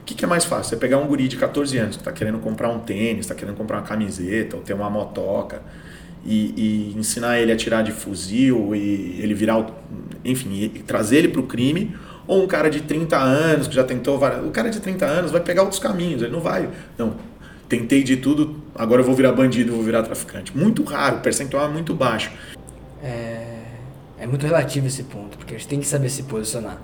O 0.02 0.06
que, 0.06 0.16
que, 0.16 0.24
é 0.24 0.28
mais 0.28 0.46
fácil? 0.46 0.70
Você 0.70 0.78
pegar 0.78 0.98
um 1.00 1.08
guri 1.08 1.28
de 1.28 1.36
14 1.36 1.78
anos 1.78 1.96
que 1.98 2.02
está 2.02 2.14
querendo 2.14 2.40
comprar 2.40 2.70
um 2.70 2.80
tênis, 2.80 3.26
está 3.26 3.36
querendo 3.36 3.58
comprar 3.58 3.80
uma 3.80 3.86
camiseta, 3.86 4.56
ou 4.56 4.62
ter 4.62 4.74
uma 4.74 4.90
motoca, 4.90 5.62
e, 6.26 6.54
e, 6.96 7.00
ensinar 7.00 7.40
ele 7.40 7.52
a 7.52 7.56
tirar 7.56 7.82
de 7.82 7.92
fuzil 7.92 8.76
e 8.76 9.20
ele 9.22 9.34
virar, 9.34 9.66
enfim, 10.24 10.70
trazer 10.86 11.18
ele 11.18 11.30
para 11.30 11.42
o 11.42 11.44
crime, 11.44 11.96
Ou 12.28 12.44
um 12.44 12.48
cara 12.48 12.70
de 12.70 12.82
30 12.82 13.18
anos 13.18 13.68
que 13.68 13.76
já 13.76 13.84
tentou 13.84 14.18
várias... 14.20 14.46
O 14.46 14.52
cara 14.52 14.70
de 14.70 14.82
30 14.82 15.06
anos 15.06 15.32
vai 15.32 15.40
pegar 15.42 15.62
outros 15.62 15.80
caminhos, 15.80 16.22
ele 16.22 16.32
não 16.32 16.42
vai. 16.42 16.70
Não, 16.98 17.16
tentei 17.70 18.04
de 18.04 18.18
tudo, 18.18 18.56
agora 18.76 19.02
eu 19.02 19.06
vou 19.06 19.16
virar 19.16 19.32
bandido, 19.32 19.74
vou 19.74 19.84
virar 19.84 20.04
traficante. 20.04 20.56
Muito 20.58 20.84
raro, 20.84 21.20
percentual 21.20 21.66
é 21.66 21.72
muito 21.72 21.94
baixo. 21.94 22.32
É, 23.02 23.62
é 24.20 24.28
muito 24.28 24.46
relativo 24.46 24.88
esse 24.88 25.04
ponto, 25.04 25.38
porque 25.38 25.56
a 25.56 25.58
gente 25.58 25.68
tem 25.68 25.80
que 25.80 25.88
saber 25.88 26.10
se 26.10 26.24
posicionar. 26.24 26.82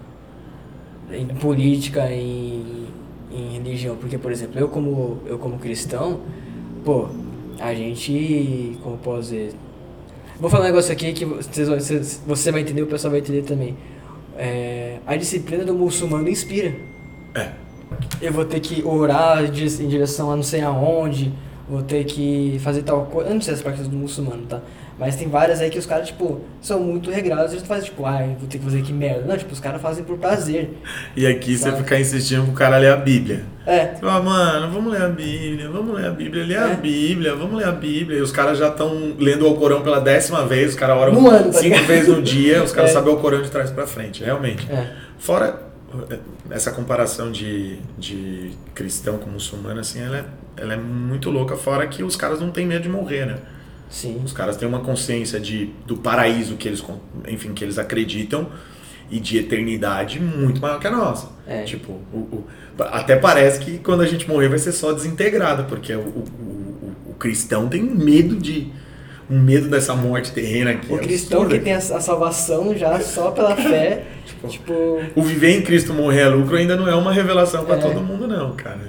Em 1.11 1.27
política, 1.27 2.09
em, 2.11 2.87
em 3.31 3.57
religião. 3.57 3.95
Porque, 3.95 4.17
por 4.17 4.31
exemplo, 4.31 4.59
eu 4.59 4.67
como, 4.67 5.21
eu 5.25 5.37
como 5.37 5.59
cristão, 5.59 6.21
pô, 6.83 7.09
a 7.59 7.73
gente, 7.73 8.77
como 8.81 8.97
posso 8.97 9.21
dizer... 9.21 9.53
Vou 10.39 10.49
falar 10.49 10.63
um 10.63 10.67
negócio 10.67 10.91
aqui 10.91 11.13
que 11.13 11.25
vocês, 11.25 11.67
vocês, 11.67 12.21
você 12.25 12.51
vai 12.51 12.61
entender, 12.61 12.81
o 12.81 12.87
pessoal 12.87 13.11
vai 13.11 13.19
entender 13.19 13.43
também. 13.43 13.77
É, 14.37 14.97
a 15.05 15.15
disciplina 15.15 15.63
do 15.63 15.73
muçulmano 15.73 16.27
inspira. 16.27 16.73
É. 17.35 17.51
Eu 18.21 18.33
vou 18.33 18.43
ter 18.43 18.59
que 18.59 18.83
orar 18.83 19.43
em 19.45 19.51
direção 19.87 20.31
a 20.31 20.35
não 20.35 20.43
sei 20.43 20.61
aonde, 20.61 21.31
vou 21.69 21.83
ter 21.83 22.03
que 22.03 22.59
fazer 22.63 22.81
tal 22.81 23.05
coisa. 23.05 23.29
Eu 23.29 23.35
não 23.35 23.41
sei 23.41 23.53
as 23.53 23.61
práticas 23.61 23.87
do 23.87 23.95
muçulmano, 23.95 24.45
tá? 24.47 24.61
Mas 24.97 25.15
tem 25.15 25.27
várias 25.27 25.59
aí 25.59 25.69
que 25.69 25.79
os 25.79 25.85
caras, 25.85 26.07
tipo, 26.07 26.41
são 26.61 26.79
muito 26.79 27.09
regrados. 27.09 27.51
Eles 27.51 27.65
fazem, 27.65 27.85
tipo, 27.85 28.05
ai, 28.05 28.35
vou 28.39 28.47
ter 28.47 28.57
que 28.57 28.63
fazer 28.63 28.81
que 28.81 28.93
merda. 28.93 29.25
Não, 29.25 29.37
tipo, 29.37 29.51
os 29.51 29.59
caras 29.59 29.81
fazem 29.81 30.03
por 30.03 30.17
prazer. 30.17 30.69
E 31.15 31.25
aqui 31.25 31.57
sabe? 31.57 31.77
você 31.77 31.83
ficar 31.83 31.99
insistindo 31.99 32.45
pro 32.45 32.53
cara 32.53 32.77
ler 32.77 32.91
a 32.91 32.97
Bíblia. 32.97 33.43
É. 33.65 33.95
Fala, 33.95 34.21
mano, 34.21 34.71
vamos 34.71 34.91
ler 34.91 35.03
a 35.03 35.07
Bíblia, 35.07 35.69
vamos 35.69 35.95
ler 35.95 36.05
a 36.05 36.11
Bíblia, 36.11 36.43
ler 36.43 36.57
é. 36.57 36.63
a 36.63 36.75
Bíblia, 36.75 37.35
vamos 37.35 37.57
ler 37.57 37.67
a 37.67 37.71
Bíblia. 37.71 38.19
E 38.19 38.21
os 38.21 38.31
caras 38.31 38.57
já 38.57 38.67
estão 38.67 39.15
lendo 39.17 39.47
o 39.47 39.55
Corão 39.55 39.81
pela 39.81 39.99
décima 39.99 40.45
vez, 40.45 40.71
os 40.71 40.75
caras 40.75 40.97
oram 40.97 41.27
ano, 41.29 41.51
tá 41.51 41.59
cinco 41.59 41.79
vezes 41.83 42.09
no 42.09 42.21
dia, 42.21 42.63
os 42.63 42.71
caras 42.71 42.91
é. 42.91 42.93
sabem 42.93 43.13
o 43.13 43.17
Corão 43.17 43.41
de 43.41 43.49
trás 43.49 43.71
pra 43.71 43.87
frente, 43.87 44.23
realmente. 44.23 44.69
É. 44.71 44.91
Fora 45.17 45.73
essa 46.49 46.71
comparação 46.71 47.31
de, 47.31 47.77
de 47.97 48.51
cristão 48.73 49.17
com 49.17 49.29
muçulmano, 49.29 49.79
assim, 49.79 50.01
ela 50.01 50.17
é, 50.17 50.25
ela 50.57 50.73
é 50.73 50.77
muito 50.77 51.29
louca, 51.29 51.55
fora 51.55 51.87
que 51.87 52.03
os 52.03 52.15
caras 52.15 52.39
não 52.39 52.51
têm 52.51 52.65
medo 52.65 52.83
de 52.83 52.89
morrer, 52.89 53.25
né? 53.25 53.37
Sim. 53.89 54.21
Os 54.25 54.33
caras 54.33 54.57
têm 54.57 54.67
uma 54.67 54.79
consciência 54.79 55.39
de, 55.39 55.69
do 55.85 55.95
paraíso 55.97 56.55
que 56.55 56.67
eles, 56.67 56.83
enfim, 57.27 57.53
que 57.53 57.63
eles 57.63 57.77
acreditam 57.77 58.47
e 59.13 59.19
de 59.19 59.37
eternidade 59.37 60.19
muito 60.19 60.59
maior 60.59 60.79
que 60.79 60.87
a 60.87 60.91
nossa. 60.91 61.27
É. 61.47 61.61
Tipo, 61.61 61.91
o, 62.11 62.17
o, 62.17 62.45
até 62.79 63.15
parece 63.15 63.59
que 63.59 63.77
quando 63.77 64.01
a 64.01 64.07
gente 64.07 64.27
morrer 64.27 64.49
vai 64.49 64.57
ser 64.57 64.71
só 64.71 64.91
desintegrado, 64.91 65.65
porque 65.65 65.93
o, 65.93 65.99
o, 65.99 66.91
o 67.09 67.13
cristão 67.13 67.69
tem 67.69 67.83
medo 67.83 68.35
de 68.35 68.71
um 69.29 69.39
medo 69.39 69.69
dessa 69.69 69.93
morte 69.93 70.31
terrena 70.31 70.71
aqui. 70.71 70.91
O 70.91 70.97
é 70.97 70.99
cristão 70.99 71.47
que 71.47 71.59
tem 71.59 71.73
a, 71.73 71.77
a, 71.77 71.81
salvação 71.81 72.75
já 72.75 72.99
só 72.99 73.29
pela 73.29 73.53
fé. 73.55 74.03
tipo, 74.25 74.47
tipo, 74.47 74.73
O 75.15 75.21
viver 75.21 75.59
em 75.59 75.61
Cristo 75.61 75.93
morrer 75.93 76.21
é 76.21 76.27
lucro 76.27 76.55
ainda 76.55 76.75
não 76.75 76.87
é 76.87 76.95
uma 76.95 77.13
revelação 77.13 77.63
para 77.65 77.75
é. 77.75 77.79
todo 77.79 78.01
mundo, 78.01 78.27
não, 78.27 78.55
cara. 78.55 78.81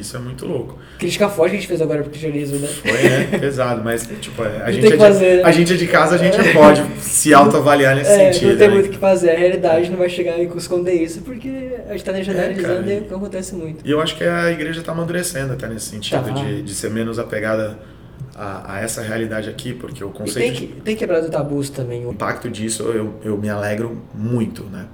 Isso 0.00 0.16
é 0.16 0.20
muito 0.20 0.46
louco. 0.46 0.78
Crítica 0.98 1.28
forte 1.28 1.50
que 1.50 1.56
a 1.56 1.60
gente 1.60 1.68
fez 1.68 1.80
agora 1.80 2.02
pro 2.02 2.10
cristianismo, 2.10 2.58
né? 2.58 2.68
Foi, 2.68 2.92
né? 2.92 3.26
Pesado, 3.38 3.82
mas 3.84 4.06
tipo, 4.20 4.42
a, 4.42 4.70
gente, 4.70 4.86
é 4.86 4.90
de, 4.90 4.96
fazer, 4.96 5.36
né? 5.36 5.42
a 5.44 5.52
gente 5.52 5.72
é 5.72 5.76
de 5.76 5.86
casa, 5.86 6.14
a 6.14 6.18
gente 6.18 6.36
não 6.36 6.52
pode 6.52 6.82
se 7.00 7.32
autoavaliar 7.32 7.96
nesse 7.96 8.10
é, 8.10 8.32
sentido. 8.32 8.50
Não 8.50 8.58
tem 8.58 8.68
né? 8.68 8.74
muito 8.74 8.86
o 8.86 8.90
que 8.90 8.98
fazer, 8.98 9.30
a 9.30 9.38
realidade 9.38 9.90
não 9.90 9.98
vai 9.98 10.08
chegar 10.08 10.38
e 10.38 10.44
esconder 10.56 10.94
isso, 10.94 11.22
porque 11.22 11.76
a 11.88 11.92
gente 11.92 12.04
tá 12.04 12.12
generalizando 12.22 12.90
é, 12.90 12.94
e 12.94 13.14
acontece 13.14 13.54
muito. 13.54 13.86
E 13.86 13.90
eu 13.90 14.00
acho 14.00 14.16
que 14.16 14.24
a 14.24 14.50
igreja 14.50 14.82
tá 14.82 14.92
amadurecendo 14.92 15.52
até 15.52 15.68
nesse 15.68 15.86
sentido, 15.86 16.24
tá. 16.24 16.32
de, 16.32 16.62
de 16.62 16.74
ser 16.74 16.90
menos 16.90 17.18
apegada 17.18 17.78
a, 18.34 18.74
a, 18.74 18.80
essa 18.80 19.00
realidade 19.00 19.48
aqui, 19.48 19.72
porque 19.72 20.02
o 20.02 20.10
conceito. 20.10 20.38
E 20.38 20.58
tem, 20.58 20.68
que, 20.68 20.80
tem 20.82 20.96
quebrado 20.96 21.30
tabus 21.30 21.70
também. 21.70 22.04
O 22.06 22.12
impacto 22.12 22.50
disso 22.50 22.82
eu, 22.84 23.14
eu 23.24 23.38
me 23.38 23.48
alegro 23.48 24.02
muito, 24.14 24.64
né? 24.64 24.86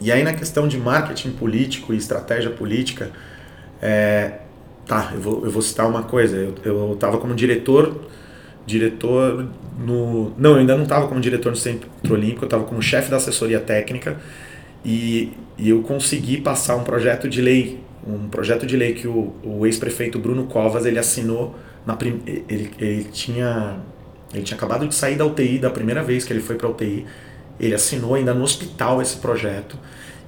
E 0.00 0.12
aí 0.12 0.22
na 0.22 0.32
questão 0.32 0.68
de 0.68 0.78
marketing 0.78 1.30
político 1.30 1.92
e 1.92 1.96
estratégia 1.96 2.50
política, 2.50 3.10
é, 3.80 4.38
tá, 4.86 5.12
eu 5.14 5.20
vou, 5.20 5.44
eu 5.44 5.50
vou 5.50 5.62
citar 5.62 5.88
uma 5.88 6.02
coisa. 6.02 6.54
Eu 6.64 6.92
estava 6.94 7.18
como 7.18 7.34
diretor, 7.34 7.94
diretor 8.66 9.46
no... 9.78 10.32
Não, 10.36 10.52
eu 10.52 10.56
ainda 10.56 10.76
não 10.76 10.84
estava 10.84 11.06
como 11.06 11.20
diretor 11.20 11.50
no 11.50 11.56
Centro 11.56 11.88
Olímpico, 12.10 12.44
eu 12.44 12.46
estava 12.46 12.64
como 12.64 12.82
chefe 12.82 13.10
da 13.10 13.16
assessoria 13.16 13.60
técnica 13.60 14.16
e, 14.84 15.32
e 15.56 15.68
eu 15.70 15.82
consegui 15.82 16.40
passar 16.40 16.76
um 16.76 16.84
projeto 16.84 17.28
de 17.28 17.40
lei, 17.40 17.80
um 18.06 18.28
projeto 18.28 18.66
de 18.66 18.76
lei 18.76 18.94
que 18.94 19.06
o, 19.06 19.34
o 19.42 19.66
ex-prefeito 19.66 20.18
Bruno 20.18 20.46
Covas, 20.46 20.86
ele 20.86 20.98
assinou, 20.98 21.54
na 21.86 21.94
prim, 21.94 22.22
ele, 22.26 22.70
ele, 22.78 23.04
tinha, 23.04 23.76
ele 24.32 24.42
tinha 24.42 24.56
acabado 24.56 24.86
de 24.86 24.94
sair 24.94 25.16
da 25.16 25.26
UTI, 25.26 25.58
da 25.58 25.70
primeira 25.70 26.02
vez 26.02 26.24
que 26.24 26.32
ele 26.32 26.40
foi 26.40 26.56
para 26.56 26.66
a 26.66 26.70
UTI, 26.70 27.06
ele 27.60 27.74
assinou 27.74 28.14
ainda 28.14 28.32
no 28.32 28.42
hospital 28.42 29.02
esse 29.02 29.16
projeto 29.16 29.76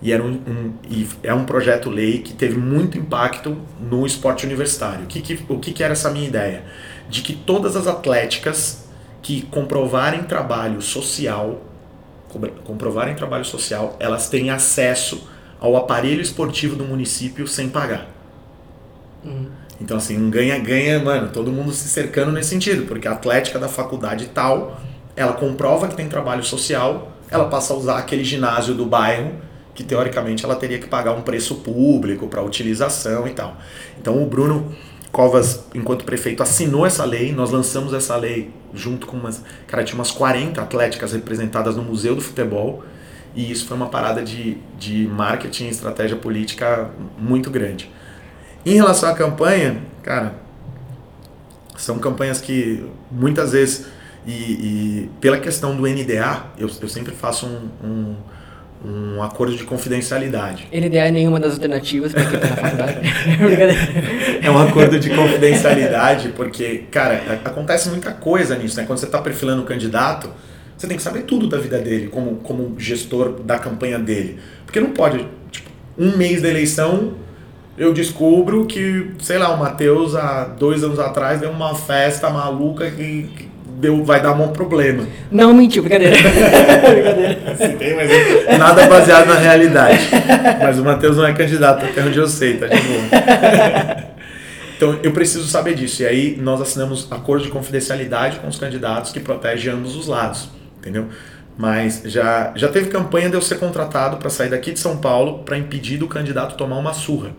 e, 0.02 0.12
era 0.12 0.23
um, 0.23 0.33
um, 0.33 0.73
e 0.88 1.07
é 1.23 1.35
um 1.35 1.45
projeto 1.45 1.90
lei 1.90 2.21
que 2.21 2.33
teve 2.33 2.57
muito 2.57 2.97
impacto 2.97 3.57
no 3.78 4.07
esporte 4.07 4.47
universitário. 4.47 5.04
O 5.04 5.07
que, 5.07 5.21
que, 5.21 5.45
o 5.49 5.59
que, 5.59 5.73
que 5.73 5.83
era 5.83 5.92
essa 5.92 6.11
minha 6.11 6.26
ideia? 6.26 6.64
De 7.09 7.21
que 7.21 7.35
todas 7.35 7.76
as 7.76 7.87
atléticas 7.87 8.88
que 9.21 9.42
comprovarem 9.42 10.23
trabalho 10.23 10.80
social, 10.80 11.61
comprovarem 12.64 13.14
trabalho 13.14 13.45
social, 13.45 13.97
elas 14.00 14.28
têm 14.28 14.49
acesso 14.49 15.28
ao 15.61 15.76
aparelho 15.76 16.23
esportivo 16.23 16.76
do 16.76 16.85
município 16.85 17.47
sem 17.47 17.69
pagar. 17.69 18.09
Uhum. 19.23 19.49
Então, 19.78 19.99
assim, 19.99 20.16
um 20.16 20.30
ganha-ganha, 20.30 20.99
mano, 20.99 21.28
todo 21.30 21.52
mundo 21.52 21.73
se 21.73 21.88
cercando 21.88 22.33
nesse 22.33 22.50
sentido, 22.50 22.87
porque 22.87 23.07
a 23.07 23.12
atlética 23.12 23.59
da 23.59 23.69
faculdade 23.69 24.26
tal, 24.26 24.80
ela 25.14 25.35
comprova 25.35 25.88
que 25.88 25.95
tem 25.95 26.09
trabalho 26.09 26.42
social, 26.42 27.12
ela 27.30 27.47
passa 27.49 27.75
a 27.75 27.76
usar 27.76 27.99
aquele 27.99 28.25
ginásio 28.25 28.75
do 28.75 28.87
bairro 28.87 29.50
que 29.80 29.87
teoricamente 29.87 30.44
ela 30.44 30.54
teria 30.54 30.78
que 30.78 30.87
pagar 30.87 31.12
um 31.12 31.22
preço 31.22 31.56
público 31.56 32.28
para 32.28 32.42
utilização 32.42 33.26
e 33.26 33.30
tal. 33.30 33.56
Então 33.99 34.22
o 34.22 34.26
Bruno 34.26 34.70
Covas, 35.10 35.64
enquanto 35.75 36.04
prefeito, 36.04 36.42
assinou 36.42 36.84
essa 36.84 37.04
lei, 37.04 37.32
nós 37.32 37.50
lançamos 37.50 37.94
essa 37.94 38.14
lei 38.14 38.50
junto 38.75 39.06
com 39.06 39.16
umas. 39.16 39.42
Cara, 39.66 39.82
tinha 39.82 39.96
umas 39.96 40.10
40 40.10 40.60
atléticas 40.60 41.12
representadas 41.14 41.76
no 41.76 41.82
Museu 41.82 42.14
do 42.14 42.20
Futebol, 42.20 42.84
e 43.34 43.50
isso 43.50 43.66
foi 43.66 43.76
uma 43.76 43.88
parada 43.88 44.22
de, 44.22 44.58
de 44.78 45.08
marketing 45.08 45.64
e 45.64 45.70
estratégia 45.70 46.16
política 46.16 46.90
muito 47.18 47.50
grande. 47.50 47.90
Em 48.64 48.75
relação 48.75 49.08
à 49.08 49.14
campanha, 49.14 49.82
cara, 50.02 50.34
são 51.76 51.99
campanhas 51.99 52.38
que 52.40 52.84
muitas 53.10 53.52
vezes, 53.52 53.87
e, 54.26 54.32
e 54.32 55.10
pela 55.20 55.38
questão 55.38 55.75
do 55.75 55.88
NDA, 55.88 56.44
eu, 56.58 56.70
eu 56.80 56.88
sempre 56.88 57.14
faço 57.14 57.46
um, 57.46 57.70
um 57.82 58.16
um 58.84 59.22
acordo 59.22 59.54
de 59.56 59.64
confidencialidade. 59.64 60.66
NDA 60.72 61.08
é 61.08 61.10
nenhuma 61.10 61.38
das 61.38 61.54
alternativas 61.54 62.12
para 62.12 62.25
quem 62.25 62.40
tá 62.40 62.49
na 62.49 62.56
faculdade. 62.56 62.99
é 64.42 64.50
um 64.50 64.58
acordo 64.58 64.99
de 64.99 65.10
confidencialidade, 65.10 66.30
porque, 66.30 66.84
cara, 66.90 67.40
acontece 67.44 67.90
muita 67.90 68.12
coisa 68.12 68.56
nisso, 68.56 68.76
né? 68.78 68.84
Quando 68.87 68.99
você 68.99 69.06
está 69.06 69.20
perfilando 69.20 69.62
um 69.62 69.66
candidato, 69.66 70.30
você 70.76 70.87
tem 70.87 70.96
que 70.96 71.02
saber 71.02 71.25
tudo 71.25 71.46
da 71.46 71.58
vida 71.58 71.78
dele, 71.78 72.08
como, 72.08 72.37
como 72.37 72.75
gestor 72.78 73.40
da 73.42 73.58
campanha 73.58 73.99
dele. 73.99 74.38
Porque 74.64 74.80
não 74.80 74.90
pode, 74.90 75.26
tipo, 75.50 75.68
um 75.99 76.16
mês 76.16 76.40
da 76.40 76.49
eleição, 76.49 77.12
eu 77.76 77.92
descubro 77.92 78.64
que, 78.64 79.10
sei 79.20 79.37
lá, 79.37 79.54
o 79.54 79.58
Matheus, 79.58 80.14
há 80.14 80.44
dois 80.44 80.82
anos 80.82 80.99
atrás, 80.99 81.40
deu 81.40 81.50
uma 81.50 81.75
festa 81.75 82.30
maluca 82.30 82.90
que, 82.90 83.25
que 83.37 83.50
deu, 83.80 84.04
vai 84.04 84.22
dar 84.22 84.32
um 84.32 84.49
problema. 84.49 85.06
Não, 85.30 85.54
mentiu, 85.54 85.82
brincadeira. 85.82 86.16
brincadeira. 86.20 87.56
Sim, 87.56 87.76
tem, 87.76 87.96
mas 87.96 88.58
nada 88.58 88.87
baseado 88.87 89.26
na 89.26 89.37
realidade. 89.37 90.08
Mas 90.62 90.78
o 90.78 90.84
Matheus 90.84 91.16
não 91.16 91.26
é 91.26 91.32
candidato, 91.32 91.84
até 91.84 92.02
onde 92.02 92.18
eu 92.18 92.28
sei, 92.28 92.58
tá 92.58 92.66
de 92.66 92.80
boa. 92.80 94.10
Então 94.76 94.99
eu 95.02 95.12
preciso 95.12 95.46
saber 95.46 95.75
disso. 95.75 96.00
E 96.00 96.06
aí 96.06 96.38
nós 96.40 96.58
assinamos 96.58 97.06
acordo 97.10 97.44
de 97.44 97.50
confidencialidade 97.50 98.38
com 98.38 98.49
os 98.49 98.56
candidatos 98.56 99.12
que 99.12 99.20
protege 99.20 99.68
ambos 99.68 99.94
os 99.94 100.06
lados, 100.06 100.49
entendeu? 100.78 101.06
Mas 101.54 102.00
já, 102.06 102.50
já 102.56 102.66
teve 102.66 102.88
campanha 102.88 103.28
de 103.28 103.34
eu 103.34 103.42
ser 103.42 103.58
contratado 103.58 104.16
para 104.16 104.30
sair 104.30 104.49
daqui 104.49 104.72
de 104.72 104.80
São 104.80 104.96
Paulo 104.96 105.40
para 105.40 105.58
impedir 105.58 105.99
do 105.99 106.08
candidato 106.08 106.56
tomar 106.56 106.78
uma 106.78 106.94
surra. 106.94 107.32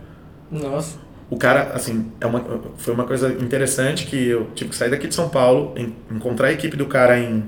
Nossa 0.51 1.00
o 1.31 1.37
cara, 1.37 1.71
assim, 1.73 2.11
é 2.19 2.25
uma, 2.25 2.43
foi 2.77 2.93
uma 2.93 3.05
coisa 3.05 3.31
interessante 3.31 4.05
que 4.05 4.27
eu 4.27 4.49
tive 4.53 4.71
que 4.71 4.75
sair 4.75 4.89
daqui 4.89 5.07
de 5.07 5.15
São 5.15 5.29
Paulo, 5.29 5.73
em, 5.77 5.95
encontrar 6.11 6.49
a 6.49 6.51
equipe 6.51 6.75
do 6.75 6.85
cara 6.87 7.17
em. 7.17 7.45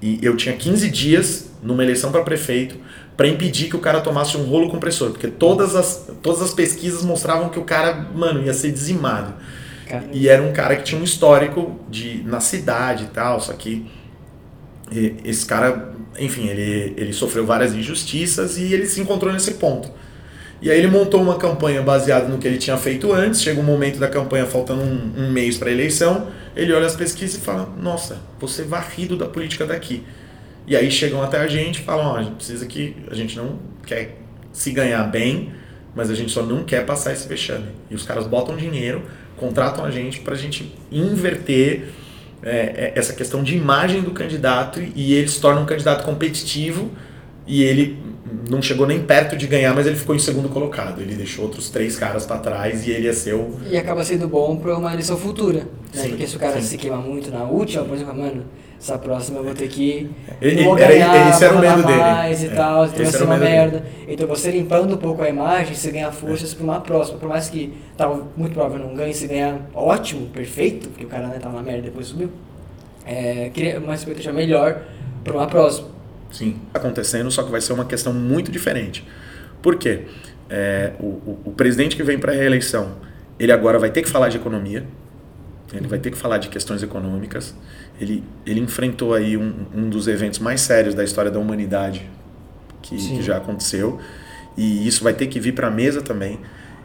E 0.00 0.18
eu 0.22 0.34
tinha 0.38 0.56
15 0.56 0.88
dias 0.88 1.50
numa 1.62 1.82
eleição 1.82 2.10
para 2.10 2.22
prefeito 2.22 2.76
para 3.18 3.28
impedir 3.28 3.68
que 3.68 3.76
o 3.76 3.80
cara 3.80 4.00
tomasse 4.00 4.34
um 4.38 4.44
rolo 4.44 4.70
compressor, 4.70 5.10
porque 5.10 5.28
todas 5.28 5.76
as, 5.76 6.10
todas 6.22 6.40
as 6.40 6.54
pesquisas 6.54 7.04
mostravam 7.04 7.50
que 7.50 7.58
o 7.58 7.64
cara, 7.64 8.08
mano, 8.14 8.42
ia 8.42 8.54
ser 8.54 8.72
dizimado. 8.72 9.34
Caramba. 9.86 10.08
E 10.14 10.26
era 10.26 10.42
um 10.42 10.54
cara 10.54 10.74
que 10.76 10.84
tinha 10.84 10.98
um 10.98 11.04
histórico 11.04 11.78
de 11.90 12.22
na 12.24 12.40
cidade 12.40 13.04
e 13.04 13.08
tal, 13.08 13.38
só 13.38 13.52
que 13.52 13.86
esse 15.22 15.44
cara, 15.44 15.92
enfim, 16.18 16.48
ele, 16.48 16.94
ele 16.96 17.12
sofreu 17.12 17.44
várias 17.44 17.74
injustiças 17.74 18.56
e 18.56 18.72
ele 18.72 18.86
se 18.86 19.02
encontrou 19.02 19.30
nesse 19.30 19.52
ponto. 19.54 19.90
E 20.62 20.70
aí 20.70 20.78
ele 20.78 20.88
montou 20.88 21.22
uma 21.22 21.36
campanha 21.36 21.80
baseada 21.82 22.28
no 22.28 22.38
que 22.38 22.46
ele 22.46 22.58
tinha 22.58 22.76
feito 22.76 23.12
antes. 23.12 23.42
Chega 23.42 23.60
um 23.60 23.64
momento 23.64 23.98
da 23.98 24.08
campanha, 24.08 24.46
faltando 24.46 24.82
um, 24.82 25.12
um 25.16 25.32
mês 25.32 25.56
para 25.56 25.70
a 25.70 25.72
eleição, 25.72 26.28
ele 26.54 26.72
olha 26.72 26.86
as 26.86 26.96
pesquisas 26.96 27.36
e 27.36 27.40
fala: 27.40 27.68
Nossa, 27.80 28.18
você 28.38 28.62
varrido 28.62 29.16
da 29.16 29.26
política 29.26 29.64
daqui. 29.64 30.04
E 30.66 30.76
aí 30.76 30.90
chegam 30.90 31.22
até 31.22 31.38
a 31.38 31.46
gente 31.46 31.80
e 31.80 31.82
falam: 31.82 32.12
oh, 32.12 32.16
a 32.16 32.22
gente 32.22 32.36
precisa 32.36 32.66
que 32.66 32.96
a 33.10 33.14
gente 33.14 33.36
não 33.36 33.58
quer 33.84 34.16
se 34.52 34.70
ganhar 34.70 35.02
bem, 35.04 35.52
mas 35.94 36.10
a 36.10 36.14
gente 36.14 36.30
só 36.30 36.42
não 36.42 36.62
quer 36.62 36.86
passar 36.86 37.12
esse 37.12 37.26
vexame. 37.26 37.66
E 37.90 37.94
os 37.94 38.04
caras 38.04 38.26
botam 38.26 38.56
dinheiro, 38.56 39.02
contratam 39.36 39.84
a 39.84 39.90
gente 39.90 40.20
para 40.20 40.34
a 40.34 40.36
gente 40.36 40.72
inverter 40.92 41.88
é, 42.42 42.50
é, 42.50 42.92
essa 42.94 43.12
questão 43.12 43.42
de 43.42 43.56
imagem 43.56 44.02
do 44.02 44.12
candidato 44.12 44.80
e 44.94 45.12
ele 45.14 45.28
se 45.28 45.40
torna 45.40 45.60
um 45.60 45.66
candidato 45.66 46.04
competitivo 46.04 46.90
e 47.46 47.62
ele 47.62 47.98
não 48.48 48.60
chegou 48.60 48.86
nem 48.86 49.00
perto 49.02 49.36
de 49.36 49.46
ganhar, 49.46 49.74
mas 49.74 49.86
ele 49.86 49.96
ficou 49.96 50.14
em 50.14 50.18
segundo 50.18 50.48
colocado. 50.48 51.00
Ele 51.00 51.14
deixou 51.14 51.44
outros 51.44 51.70
três 51.70 51.96
caras 51.96 52.26
para 52.26 52.38
trás 52.38 52.86
e 52.86 52.90
ele 52.90 53.06
ia 53.06 53.12
ser 53.12 53.34
o. 53.34 53.58
E 53.70 53.76
acaba 53.76 54.04
sendo 54.04 54.28
bom 54.28 54.56
para 54.56 54.76
uma 54.76 54.92
eleição 54.92 55.16
futura. 55.16 55.60
Né? 55.60 55.64
Sim, 55.92 56.08
Porque 56.10 56.26
se 56.26 56.36
o 56.36 56.38
cara 56.38 56.60
sim. 56.60 56.66
se 56.68 56.78
queima 56.78 56.98
muito 56.98 57.30
na 57.30 57.44
última, 57.44 57.84
por 57.84 57.94
exemplo, 57.94 58.14
mano, 58.16 58.44
essa 58.78 58.96
próxima 58.98 59.38
eu 59.38 59.44
vou 59.44 59.54
ter 59.54 59.68
que. 59.68 60.10
Ele- 60.40 60.62
vou 60.64 60.78
era- 60.78 60.88
ganhar, 60.92 61.30
esse 61.30 61.44
era 61.44 61.54
o 61.54 61.58
medo 61.60 61.74
rodar 61.76 61.86
dele. 61.86 61.98
mais 62.00 62.42
e 62.42 62.46
É, 62.46 62.50
tal, 62.50 62.84
então 62.84 62.96
vai 62.96 63.06
ser 63.06 63.16
era 63.16 63.24
o 63.24 63.26
uma 63.28 63.36
medo 63.36 63.44
dele. 63.46 63.56
merda. 63.58 63.86
Então 64.08 64.26
você 64.28 64.50
limpando 64.50 64.94
um 64.94 64.98
pouco 64.98 65.22
a 65.22 65.28
imagem, 65.28 65.74
você 65.74 65.90
ganha 65.90 66.12
forças 66.12 66.54
para 66.54 66.64
uma 66.64 66.80
próxima. 66.80 67.18
Por 67.18 67.28
mais 67.28 67.48
que 67.48 67.72
tava 67.96 68.26
muito 68.36 68.52
provável 68.52 68.78
não 68.78 68.94
ganhe, 68.94 69.12
se 69.14 69.26
ganhar 69.26 69.60
ótimo, 69.74 70.26
perfeito, 70.28 70.88
porque 70.88 71.04
o 71.04 71.08
cara 71.08 71.26
né, 71.26 71.38
tava 71.40 71.56
na 71.56 71.62
merda 71.62 71.80
e 71.80 71.82
depois 71.82 72.06
subiu. 72.06 72.30
É, 73.06 73.50
cria 73.52 73.78
uma 73.80 73.94
expectativa 73.94 74.32
melhor 74.32 74.82
para 75.24 75.32
uma 75.34 75.46
próxima. 75.46 75.88
Sim, 76.30 76.60
acontecendo, 76.72 77.30
só 77.30 77.42
que 77.42 77.50
vai 77.50 77.60
ser 77.60 77.72
uma 77.72 77.84
questão 77.84 78.12
muito 78.12 78.50
diferente. 78.50 79.06
Por 79.60 79.76
quê? 79.76 80.02
É, 80.48 80.92
o, 80.98 81.06
o, 81.06 81.40
o 81.46 81.52
presidente 81.52 81.96
que 81.96 82.02
vem 82.02 82.18
para 82.18 82.32
a 82.32 82.34
reeleição, 82.34 82.96
ele 83.38 83.52
agora 83.52 83.78
vai 83.78 83.90
ter 83.90 84.02
que 84.02 84.08
falar 84.08 84.28
de 84.28 84.36
economia, 84.36 84.84
ele 85.72 85.86
vai 85.86 85.98
ter 85.98 86.10
que 86.10 86.18
falar 86.18 86.38
de 86.38 86.48
questões 86.48 86.82
econômicas. 86.82 87.54
Ele, 88.00 88.24
ele 88.44 88.60
enfrentou 88.60 89.14
aí 89.14 89.36
um, 89.36 89.52
um 89.74 89.88
dos 89.88 90.08
eventos 90.08 90.38
mais 90.38 90.60
sérios 90.60 90.94
da 90.94 91.04
história 91.04 91.30
da 91.30 91.38
humanidade 91.38 92.08
que, 92.82 92.96
que 92.96 93.22
já 93.22 93.36
aconteceu. 93.36 94.00
E 94.56 94.86
isso 94.86 95.04
vai 95.04 95.12
ter 95.12 95.26
que 95.28 95.38
vir 95.38 95.52
para 95.52 95.68
a 95.68 95.70
mesa 95.70 96.02
também. 96.02 96.40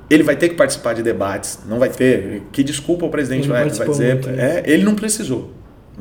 Ele 0.10 0.22
vai 0.22 0.36
ter 0.36 0.50
que 0.50 0.56
participar 0.56 0.94
de 0.94 1.02
debates, 1.02 1.60
não 1.68 1.80
vai 1.80 1.90
ter. 1.90 2.44
Que 2.52 2.64
desculpa 2.64 3.06
o 3.06 3.10
presidente 3.10 3.46
Ele 3.46 3.54
vai, 3.54 3.70
vai 3.70 3.88
dizer. 3.88 4.14
muito, 4.14 4.30
né? 4.30 4.60
é, 4.60 4.64
ele 4.72 4.84
não 4.84 4.94
precisou. 4.94 5.52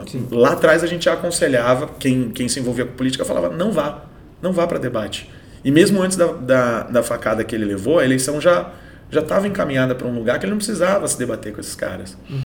Sim. 0.06 0.26
Lá 0.30 0.52
atrás 0.52 0.82
a 0.82 0.86
gente 0.86 1.04
já 1.04 1.12
aconselhava, 1.12 1.88
quem, 1.98 2.30
quem 2.30 2.48
se 2.48 2.60
envolvia 2.60 2.84
com 2.84 2.92
política 2.92 3.24
falava, 3.24 3.48
não 3.48 3.72
vá, 3.72 4.04
não 4.42 4.52
vá 4.52 4.66
para 4.66 4.78
debate. 4.78 5.30
E 5.64 5.70
mesmo 5.70 6.02
antes 6.02 6.16
da, 6.16 6.26
da, 6.26 6.82
da 6.82 7.02
facada 7.02 7.42
que 7.44 7.54
ele 7.54 7.64
levou, 7.64 7.98
a 7.98 8.04
eleição 8.04 8.40
já 8.40 8.70
já 9.10 9.20
estava 9.20 9.46
encaminhada 9.46 9.94
para 9.94 10.06
um 10.06 10.14
lugar 10.14 10.38
que 10.38 10.44
ele 10.44 10.50
não 10.50 10.58
precisava 10.58 11.06
se 11.06 11.16
debater 11.18 11.52
com 11.52 11.60
esses 11.60 11.74
caras. 11.74 12.16
Uhum. 12.28 12.43